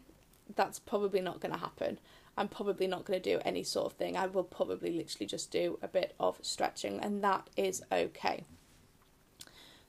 that's 0.56 0.80
probably 0.80 1.22
not 1.22 1.42
going 1.42 1.54
to 1.54 1.60
happen. 1.60 2.00
I'm 2.40 2.48
probably 2.48 2.88
not 2.88 3.04
going 3.04 3.22
to 3.22 3.34
do 3.34 3.42
any 3.44 3.64
sort 3.64 3.92
of 3.92 3.98
thing. 3.98 4.16
I 4.16 4.26
will 4.26 4.46
probably 4.46 4.94
literally 4.94 5.26
just 5.26 5.52
do 5.52 5.78
a 5.82 5.90
bit 5.90 6.16
of 6.22 6.40
stretching, 6.42 6.98
and 7.02 7.22
that 7.22 7.50
is 7.58 7.84
okay. 7.92 8.46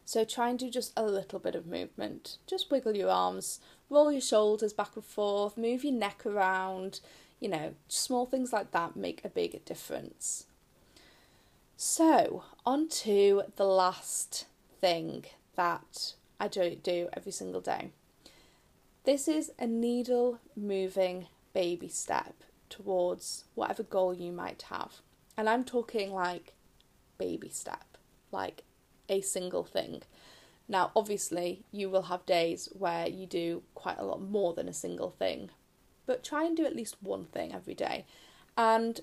So 0.05 0.25
try 0.25 0.51
and 0.51 0.59
do 0.59 0.69
just 0.69 0.93
a 0.97 1.05
little 1.05 1.39
bit 1.39 1.55
of 1.55 1.69
movement. 1.69 2.39
Just 2.49 2.69
wiggle 2.69 2.97
your 2.97 3.09
arms, 3.09 3.61
roll 3.89 4.11
your 4.11 4.21
shoulders 4.21 4.73
back 4.73 4.97
and 4.97 5.05
forth, 5.05 5.57
move 5.57 5.85
your 5.85 5.93
neck 5.93 6.27
around, 6.27 6.99
you 7.39 7.49
know, 7.49 7.75
small 7.87 8.27
things 8.27 8.53
like 8.53 8.73
that 8.73 8.97
make 8.97 9.25
a 9.25 9.29
big 9.29 9.65
difference. 9.65 10.47
So, 11.77 12.43
on 12.67 12.89
to 12.89 13.45
the 13.55 13.65
last 13.65 14.47
thing 14.81 15.27
that 15.55 16.15
I 16.41 16.49
do 16.49 17.09
every 17.13 17.33
single 17.33 17.61
day. 17.61 17.93
This 19.05 19.29
is 19.29 19.53
a 19.57 19.69
needle 19.69 20.41
moving 20.57 21.29
baby 21.53 21.89
step 21.89 22.35
towards 22.69 23.45
whatever 23.55 23.83
goal 23.83 24.15
you 24.15 24.33
might 24.33 24.63
have. 24.63 25.01
And 25.37 25.49
I'm 25.49 25.65
talking 25.65 26.13
like 26.13 26.55
baby 27.19 27.49
step, 27.49 27.97
like 28.33 28.63
a 29.09 29.21
single 29.21 29.65
thing. 29.65 30.03
Now, 30.69 30.93
obviously, 30.95 31.65
you 31.73 31.91
will 31.91 32.03
have 32.03 32.25
days 32.27 32.69
where 32.73 33.09
you 33.09 33.27
do 33.27 33.63
quite 33.75 33.99
a 33.99 34.05
lot 34.05 34.23
more 34.23 34.55
than 34.55 34.69
a 34.69 34.73
single 34.73 35.11
thing, 35.11 35.51
but 36.07 36.23
try 36.23 36.45
and 36.45 36.57
do 36.57 36.65
at 36.65 36.77
least 36.77 36.97
one 37.01 37.25
thing 37.25 37.53
every 37.53 37.75
day. 37.75 38.07
And, 38.57 39.01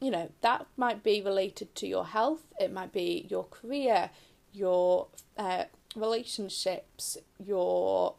you 0.00 0.10
know, 0.10 0.30
that 0.42 0.66
might 0.76 1.02
be 1.02 1.22
related 1.22 1.74
to 1.76 1.86
your 1.86 2.06
health, 2.06 2.42
it 2.60 2.72
might 2.72 2.92
be 2.92 3.26
your 3.30 3.44
career, 3.44 4.10
your 4.52 5.06
uh, 5.38 5.64
relationships, 5.96 7.16
your 7.42 8.14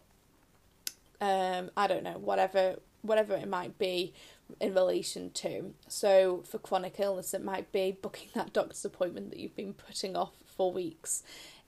um, 1.22 1.70
I 1.76 1.88
don't 1.88 2.04
know, 2.04 2.18
whatever 2.18 2.78
whatever 3.02 3.36
it 3.36 3.48
might 3.48 3.78
be 3.78 4.14
in 4.60 4.74
relation 4.74 5.32
to. 5.32 5.74
So 5.88 6.44
for 6.50 6.58
chronic 6.58 7.00
illness, 7.00 7.34
it 7.34 7.44
might 7.44 7.72
be 7.72 7.92
booking 7.92 8.30
that 8.36 8.54
doctor's 8.54 8.84
appointment 8.86 9.30
that 9.32 9.40
you've 9.40 9.56
been 9.56 9.74
putting 9.74 10.16
off 10.16 10.34
for 10.46 10.72
weeks. 10.72 11.24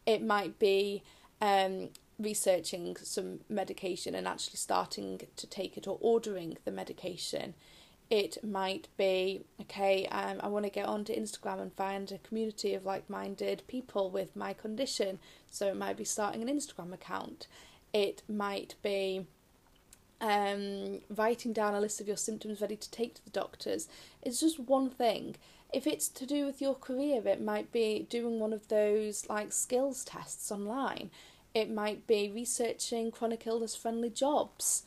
It 0.06 0.24
might 0.24 0.58
be 0.60 1.04
um, 1.40 1.90
researching 2.20 2.96
some 2.98 3.40
medication 3.50 4.16
and 4.16 4.28
actually 4.28 4.58
starting 4.58 5.22
to 5.36 5.48
take 5.48 5.78
it 5.78 5.88
or 5.88 5.98
ordering 6.02 6.58
the 6.66 6.72
medication. 6.72 7.54
It 8.10 8.44
might 8.44 8.90
be, 8.98 9.46
okay, 9.62 10.06
um, 10.08 10.42
I 10.42 10.48
want 10.50 10.66
to 10.66 10.72
get 10.72 10.86
onto 10.86 11.16
Instagram 11.16 11.62
and 11.62 11.74
find 11.74 12.12
a 12.12 12.18
community 12.18 12.74
of 12.74 12.86
like 12.86 13.10
minded 13.10 13.64
people 13.68 14.10
with 14.10 14.36
my 14.36 14.54
condition. 14.54 15.20
So 15.50 15.68
it 15.68 15.78
might 15.78 15.96
be 15.96 16.04
starting 16.04 16.42
an 16.42 16.50
Instagram 16.50 16.94
account. 16.94 17.48
It 17.94 18.24
might 18.28 18.76
be 18.82 19.28
um, 20.22 21.02
writing 21.10 21.52
down 21.52 21.76
a 21.76 21.82
list 21.82 22.00
of 22.00 22.08
your 22.08 22.18
symptoms 22.18 22.62
ready 22.62 22.78
to 22.78 22.92
take 22.92 23.16
to 23.16 23.24
the 23.24 23.32
doctors. 23.32 23.90
It's 24.22 24.40
just 24.40 24.60
one 24.60 24.90
thing. 24.90 25.36
If 25.74 25.86
it's 25.88 26.08
to 26.10 26.26
do 26.26 26.46
with 26.46 26.62
your 26.62 26.76
career, 26.76 27.22
it 27.28 27.42
might 27.42 27.72
be 27.72 28.08
doing 28.10 28.40
one 28.40 28.54
of 28.54 28.68
those 28.70 29.28
like 29.30 29.52
skills 29.52 30.06
tests 30.06 30.52
online 30.52 31.12
it 31.54 31.70
might 31.70 32.08
be 32.08 32.32
researching 32.34 33.12
chronic 33.12 33.46
illness 33.46 33.76
friendly 33.76 34.10
jobs. 34.10 34.84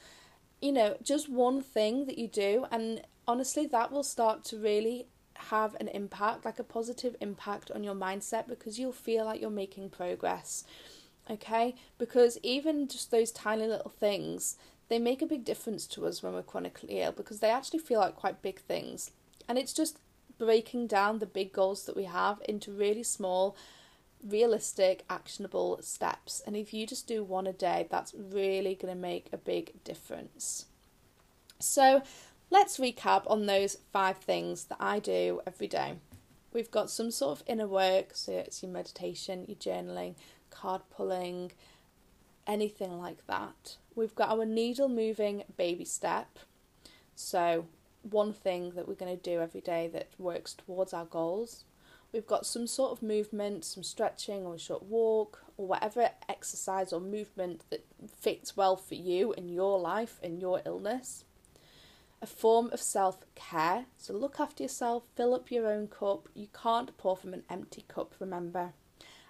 You 0.60 0.72
know, 0.72 0.96
just 1.02 1.28
one 1.28 1.62
thing 1.62 2.06
that 2.06 2.18
you 2.18 2.26
do, 2.26 2.66
and 2.70 3.02
honestly, 3.28 3.66
that 3.66 3.92
will 3.92 4.02
start 4.02 4.44
to 4.46 4.56
really 4.56 5.06
have 5.34 5.74
an 5.78 5.88
impact, 5.88 6.44
like 6.44 6.58
a 6.58 6.64
positive 6.64 7.16
impact 7.20 7.70
on 7.70 7.84
your 7.84 7.94
mindset 7.94 8.48
because 8.48 8.78
you'll 8.78 8.92
feel 8.92 9.26
like 9.26 9.40
you're 9.40 9.50
making 9.50 9.90
progress. 9.90 10.64
Okay? 11.30 11.74
Because 11.98 12.38
even 12.42 12.88
just 12.88 13.10
those 13.10 13.30
tiny 13.30 13.66
little 13.66 13.90
things, 13.90 14.56
they 14.88 14.98
make 14.98 15.22
a 15.22 15.26
big 15.26 15.44
difference 15.44 15.86
to 15.88 16.06
us 16.06 16.22
when 16.22 16.34
we're 16.34 16.42
chronically 16.42 17.00
ill 17.00 17.12
because 17.12 17.40
they 17.40 17.50
actually 17.50 17.78
feel 17.78 18.00
like 18.00 18.16
quite 18.16 18.42
big 18.42 18.60
things. 18.60 19.10
And 19.48 19.58
it's 19.58 19.72
just 19.72 19.98
breaking 20.38 20.86
down 20.86 21.18
the 21.18 21.26
big 21.26 21.52
goals 21.52 21.86
that 21.86 21.96
we 21.96 22.04
have 22.04 22.40
into 22.48 22.72
really 22.72 23.02
small 23.02 23.56
realistic, 24.26 25.04
actionable 25.10 25.78
steps. 25.82 26.42
And 26.46 26.56
if 26.56 26.72
you 26.72 26.86
just 26.86 27.06
do 27.06 27.22
one 27.22 27.46
a 27.46 27.52
day, 27.52 27.86
that's 27.90 28.14
really 28.14 28.74
going 28.74 28.94
to 28.94 29.00
make 29.00 29.28
a 29.32 29.36
big 29.36 29.84
difference. 29.84 30.66
So, 31.58 32.02
let's 32.50 32.78
recap 32.78 33.30
on 33.30 33.46
those 33.46 33.78
five 33.92 34.18
things 34.18 34.64
that 34.64 34.78
I 34.80 34.98
do 34.98 35.40
every 35.46 35.68
day. 35.68 35.94
We've 36.52 36.70
got 36.70 36.90
some 36.90 37.10
sort 37.10 37.38
of 37.40 37.46
inner 37.46 37.66
work, 37.66 38.12
so 38.14 38.32
it's 38.32 38.62
your 38.62 38.72
meditation, 38.72 39.44
your 39.46 39.56
journaling, 39.56 40.14
card 40.50 40.82
pulling, 40.90 41.52
anything 42.46 42.98
like 42.98 43.26
that. 43.26 43.76
We've 43.94 44.14
got 44.14 44.30
our 44.30 44.44
needle 44.44 44.88
moving 44.88 45.44
baby 45.56 45.84
step. 45.84 46.38
So, 47.14 47.66
one 48.02 48.32
thing 48.32 48.72
that 48.72 48.86
we're 48.86 48.94
going 48.94 49.16
to 49.16 49.22
do 49.22 49.40
every 49.40 49.60
day 49.60 49.88
that 49.92 50.08
works 50.18 50.52
towards 50.54 50.92
our 50.92 51.04
goals 51.06 51.64
we've 52.14 52.26
got 52.26 52.46
some 52.46 52.66
sort 52.68 52.92
of 52.92 53.02
movement, 53.02 53.64
some 53.64 53.82
stretching 53.82 54.46
or 54.46 54.54
a 54.54 54.58
short 54.58 54.84
walk 54.84 55.42
or 55.56 55.66
whatever 55.66 56.10
exercise 56.28 56.92
or 56.92 57.00
movement 57.00 57.62
that 57.70 57.84
fits 58.16 58.56
well 58.56 58.76
for 58.76 58.94
you 58.94 59.32
in 59.32 59.48
your 59.48 59.80
life 59.80 60.20
and 60.22 60.40
your 60.40 60.62
illness. 60.64 61.24
A 62.22 62.26
form 62.26 62.70
of 62.72 62.80
self 62.80 63.18
care, 63.34 63.86
so 63.98 64.14
look 64.14 64.38
after 64.38 64.62
yourself, 64.62 65.02
fill 65.16 65.34
up 65.34 65.50
your 65.50 65.66
own 65.66 65.88
cup. 65.88 66.28
You 66.32 66.46
can't 66.54 66.96
pour 66.96 67.16
from 67.16 67.34
an 67.34 67.42
empty 67.50 67.84
cup, 67.88 68.14
remember. 68.20 68.72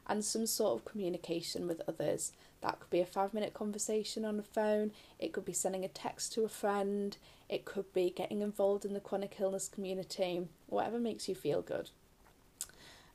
And 0.07 0.23
some 0.23 0.47
sort 0.47 0.79
of 0.79 0.85
communication 0.85 1.67
with 1.67 1.81
others. 1.89 2.33
That 2.65 2.81
could 2.81 2.89
be 2.89 3.01
a 3.01 3.07
five 3.07 3.35
minute 3.35 3.53
conversation 3.53 4.25
on 4.25 4.39
the 4.39 4.43
phone, 4.43 4.91
it 5.19 5.35
could 5.35 5.45
be 5.45 5.53
sending 5.53 5.85
a 5.85 5.89
text 5.89 6.33
to 6.33 6.45
a 6.45 6.49
friend, 6.49 7.15
it 7.47 7.67
could 7.67 7.93
be 7.93 8.09
getting 8.09 8.41
involved 8.41 8.87
in 8.87 8.95
the 8.95 9.01
chronic 9.01 9.37
illness 9.39 9.69
community, 9.69 10.49
whatever 10.67 10.99
makes 10.99 11.29
you 11.29 11.35
feel 11.35 11.61
good. 11.61 11.91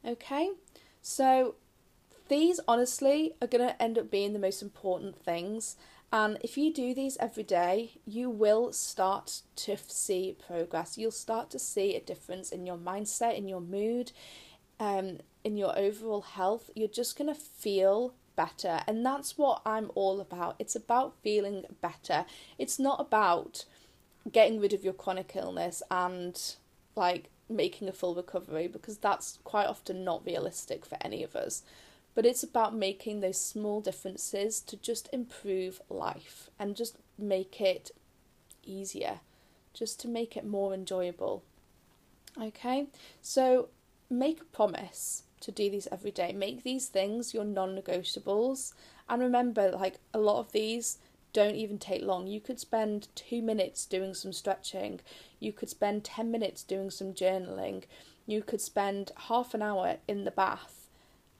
Okay, 0.06 0.51
so 1.01 1.56
these 2.27 2.60
honestly 2.68 3.34
are 3.41 3.48
going 3.48 3.68
to 3.68 3.81
end 3.81 3.98
up 3.98 4.12
being 4.12 4.33
the 4.33 4.40
most 4.40 4.62
important 4.62 5.20
things. 5.20 5.75
And 6.14 6.38
if 6.42 6.55
you 6.55 6.72
do 6.72 6.94
these 6.94 7.18
every 7.20 7.44
day, 7.44 7.98
you 8.05 8.29
will 8.29 8.72
start 8.72 9.42
to 9.55 9.77
see 9.88 10.38
progress. 10.48 10.96
You'll 10.96 11.09
start 11.12 11.50
to 11.51 11.59
see 11.59 11.96
a 11.96 12.01
difference 12.01 12.51
in 12.51 12.68
your 12.68 12.77
mindset, 12.77 13.35
in 13.35 13.48
your 13.48 13.62
mood, 13.62 14.12
um, 14.79 15.18
in 15.44 15.57
your 15.57 15.77
overall 15.77 16.22
health. 16.22 16.70
You're 16.75 16.88
just 16.88 17.18
going 17.18 17.33
to 17.33 17.40
feel 17.40 18.14
better. 18.40 18.80
And 18.88 19.06
that's 19.06 19.38
what 19.38 19.62
I'm 19.66 19.92
all 19.96 20.22
about. 20.22 20.56
It's 20.60 20.74
about 20.74 21.14
feeling 21.22 21.66
better. 21.82 22.25
It's 22.58 22.80
not 22.80 23.02
about 23.02 23.66
getting 24.32 24.62
rid 24.62 24.72
of 24.72 24.82
your 24.82 24.94
chronic 24.94 25.34
illness 25.36 25.84
and 25.92 26.56
like 26.96 27.32
making 27.50 27.90
a 27.90 27.92
full 27.92 28.16
recovery 28.16 28.70
because 28.70 28.98
that's 28.98 29.40
quite 29.44 29.68
often 29.68 30.06
not 30.06 30.25
realistic 30.25 30.86
for 30.86 30.98
any 31.02 31.22
of 31.22 31.36
us. 31.36 31.64
But 32.16 32.25
it's 32.25 32.42
about 32.42 32.74
making 32.74 33.20
those 33.20 33.38
small 33.38 33.82
differences 33.82 34.62
to 34.62 34.78
just 34.78 35.10
improve 35.12 35.82
life 35.90 36.50
and 36.58 36.78
just 36.78 36.96
make 37.18 37.60
it 37.60 37.92
easier, 38.64 39.20
just 39.74 40.00
to 40.00 40.08
make 40.08 40.38
it 40.38 40.46
more 40.46 40.74
enjoyable. 40.74 41.44
Okay, 42.42 42.88
so 43.22 43.68
make 44.10 44.40
a 44.40 44.46
promise 44.46 45.24
to 45.42 45.52
do 45.52 45.70
these 45.70 45.88
every 45.92 46.12
day. 46.12 46.34
Make 46.34 46.64
these 46.64 46.88
things 46.88 47.34
your 47.34 47.46
non 47.46 47.75
negotiables. 47.75 48.74
And 49.08 49.22
remember, 49.22 49.72
like 49.72 50.00
a 50.14 50.20
lot 50.20 50.40
of 50.40 50.52
these 50.52 50.98
don't 51.34 51.56
even 51.56 51.78
take 51.78 52.02
long. 52.02 52.28
You 52.28 52.40
could 52.40 52.60
spend 52.60 53.08
two 53.16 53.42
minutes 53.42 53.86
doing 53.86 54.14
some 54.14 54.34
stretching, 54.34 55.00
you 55.40 55.54
could 55.54 55.70
spend 55.70 56.04
10 56.04 56.32
minutes 56.32 56.64
doing 56.64 56.90
some 56.90 57.14
journaling, 57.14 57.84
you 58.25 58.42
could 58.42 58.62
spend 58.62 59.12
half 59.28 59.54
an 59.54 59.62
hour 59.62 59.98
in 60.08 60.24
the 60.24 60.32
bath, 60.32 60.88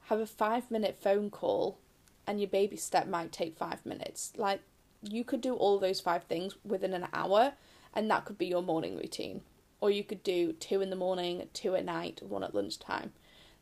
have 0.06 0.20
a 0.20 0.26
five 0.26 0.70
minute 0.70 0.98
phone 1.02 1.30
call, 1.30 1.80
and 2.28 2.40
your 2.40 2.50
baby 2.50 2.78
step 2.78 3.08
might 3.08 3.32
take 3.32 3.58
five 3.58 3.86
minutes. 3.86 4.34
Like, 4.38 4.62
you 5.02 5.24
could 5.24 5.42
do 5.42 5.56
all 5.56 5.80
those 5.80 6.02
five 6.02 6.24
things 6.24 6.56
within 6.64 6.94
an 6.94 7.08
hour, 7.14 7.54
and 7.94 8.10
that 8.12 8.26
could 8.26 8.38
be 8.38 8.48
your 8.48 8.62
morning 8.62 8.98
routine. 8.98 9.42
Or 9.82 9.90
you 9.90 10.04
could 10.04 10.24
do 10.24 10.54
two 10.54 10.82
in 10.82 10.90
the 10.90 10.96
morning, 10.96 11.48
two 11.54 11.76
at 11.76 11.86
night, 11.86 12.22
one 12.22 12.44
at 12.44 12.54
lunchtime. 12.54 13.14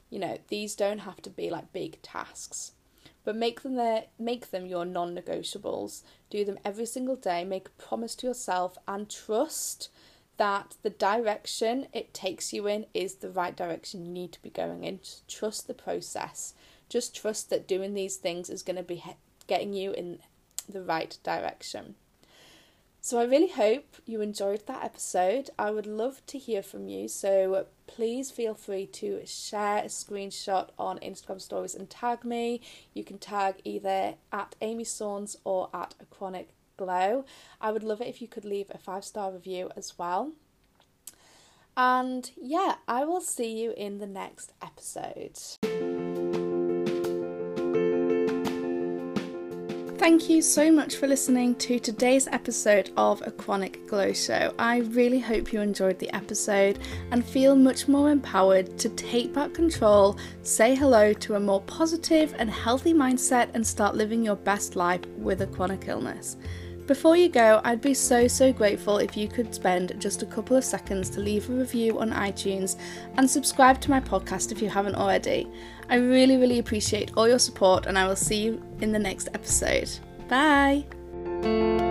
You 0.09 0.19
know, 0.19 0.37
these 0.47 0.75
don't 0.75 0.99
have 0.99 1.21
to 1.23 1.29
be 1.29 1.49
like 1.49 1.73
big 1.73 2.01
tasks 2.01 2.71
but 3.27 3.35
make 3.35 3.61
them 3.61 3.75
their, 3.75 4.05
make 4.17 4.51
them 4.51 4.65
your 4.65 4.85
non-negotiables. 4.85 6.01
Do 6.29 6.45
them 6.45 6.57
every 6.63 6.85
single 6.85 7.17
day. 7.17 7.43
Make 7.43 7.67
a 7.67 7.83
promise 7.83 8.15
to 8.15 8.27
yourself 8.27 8.77
and 8.87 9.09
trust 9.09 9.89
that 10.37 10.77
the 10.81 10.91
direction 10.91 11.87
it 11.91 12.13
takes 12.13 12.53
you 12.53 12.67
in 12.67 12.85
is 12.93 13.15
the 13.15 13.29
right 13.29 13.53
direction 13.53 14.05
you 14.05 14.11
need 14.13 14.31
to 14.31 14.41
be 14.41 14.49
going 14.49 14.85
in. 14.85 14.99
Just 14.99 15.27
trust 15.27 15.67
the 15.67 15.73
process. 15.73 16.53
Just 16.87 17.13
trust 17.13 17.49
that 17.49 17.67
doing 17.67 17.95
these 17.95 18.15
things 18.15 18.49
is 18.49 18.63
going 18.63 18.77
to 18.77 18.81
be 18.81 19.03
getting 19.45 19.73
you 19.73 19.91
in 19.91 20.19
the 20.69 20.81
right 20.81 21.17
direction. 21.21 21.95
So 23.07 23.19
I 23.19 23.23
really 23.23 23.47
hope 23.47 23.85
you 24.05 24.19
enjoyed 24.19 24.67
that 24.67 24.83
episode. 24.83 25.49
I 25.57 25.71
would 25.71 25.87
love 25.87 26.21
to 26.25 26.37
hear 26.37 26.61
from 26.61 26.89
you. 26.89 27.07
So 27.07 27.67
please 27.87 28.31
feel 28.31 28.53
free 28.53 28.85
to 28.85 29.25
share 29.25 29.77
a 29.77 29.85
screenshot 29.85 30.71
on 30.77 30.99
Instagram 30.99 31.39
stories 31.39 31.73
and 31.73 31.89
tag 31.89 32.25
me. 32.25 32.59
You 32.93 33.05
can 33.05 33.17
tag 33.17 33.61
either 33.63 34.15
at 34.33 34.55
Amy 34.59 34.83
Saunds 34.83 35.37
or 35.45 35.69
at 35.73 35.95
a 36.01 36.05
chronic 36.07 36.49
glow. 36.75 37.23
I 37.61 37.71
would 37.71 37.81
love 37.81 38.01
it 38.01 38.07
if 38.07 38.21
you 38.21 38.27
could 38.27 38.43
leave 38.43 38.69
a 38.71 38.77
five 38.77 39.05
star 39.05 39.31
review 39.31 39.71
as 39.77 39.97
well. 39.97 40.33
And 41.77 42.29
yeah, 42.35 42.75
I 42.89 43.05
will 43.05 43.21
see 43.21 43.57
you 43.57 43.73
in 43.77 43.99
the 43.99 44.07
next 44.07 44.51
episode. 44.61 45.39
Thank 50.07 50.29
you 50.29 50.41
so 50.41 50.71
much 50.71 50.95
for 50.95 51.05
listening 51.05 51.55
to 51.55 51.79
today's 51.79 52.29
episode 52.29 52.91
of 52.95 53.21
A 53.27 53.31
Chronic 53.31 53.85
Glow 53.87 54.13
Show. 54.13 54.53
I 54.57 54.77
really 54.77 55.19
hope 55.19 55.51
you 55.51 55.59
enjoyed 55.59 55.99
the 55.99 56.09
episode 56.15 56.79
and 57.11 57.25
feel 57.25 57.57
much 57.57 57.89
more 57.89 58.09
empowered 58.09 58.79
to 58.79 58.87
take 58.87 59.33
back 59.33 59.53
control, 59.53 60.17
say 60.43 60.75
hello 60.75 61.11
to 61.11 61.35
a 61.35 61.41
more 61.41 61.59
positive 61.63 62.33
and 62.37 62.49
healthy 62.49 62.93
mindset, 62.93 63.49
and 63.53 63.67
start 63.67 63.95
living 63.95 64.23
your 64.23 64.37
best 64.37 64.77
life 64.77 65.05
with 65.17 65.41
a 65.41 65.47
chronic 65.47 65.89
illness. 65.89 66.37
Before 66.87 67.17
you 67.17 67.27
go, 67.27 67.59
I'd 67.65 67.81
be 67.81 67.93
so 67.93 68.29
so 68.29 68.53
grateful 68.53 68.97
if 68.97 69.17
you 69.17 69.27
could 69.27 69.53
spend 69.53 69.99
just 69.99 70.23
a 70.23 70.25
couple 70.25 70.55
of 70.55 70.63
seconds 70.63 71.09
to 71.11 71.19
leave 71.19 71.49
a 71.49 71.53
review 71.53 71.99
on 71.99 72.11
iTunes 72.11 72.77
and 73.17 73.29
subscribe 73.29 73.81
to 73.81 73.89
my 73.89 73.99
podcast 73.99 74.53
if 74.53 74.61
you 74.61 74.69
haven't 74.69 74.95
already. 74.95 75.51
I 75.89 75.95
really, 75.95 76.37
really 76.37 76.59
appreciate 76.59 77.11
all 77.17 77.27
your 77.27 77.39
support, 77.39 77.87
and 77.87 77.99
I 77.99 78.07
will 78.07 78.15
see 78.15 78.41
you 78.41 78.63
in 78.79 78.93
the 78.93 78.99
next 78.99 79.27
episode. 79.33 79.89
Bye! 80.29 81.86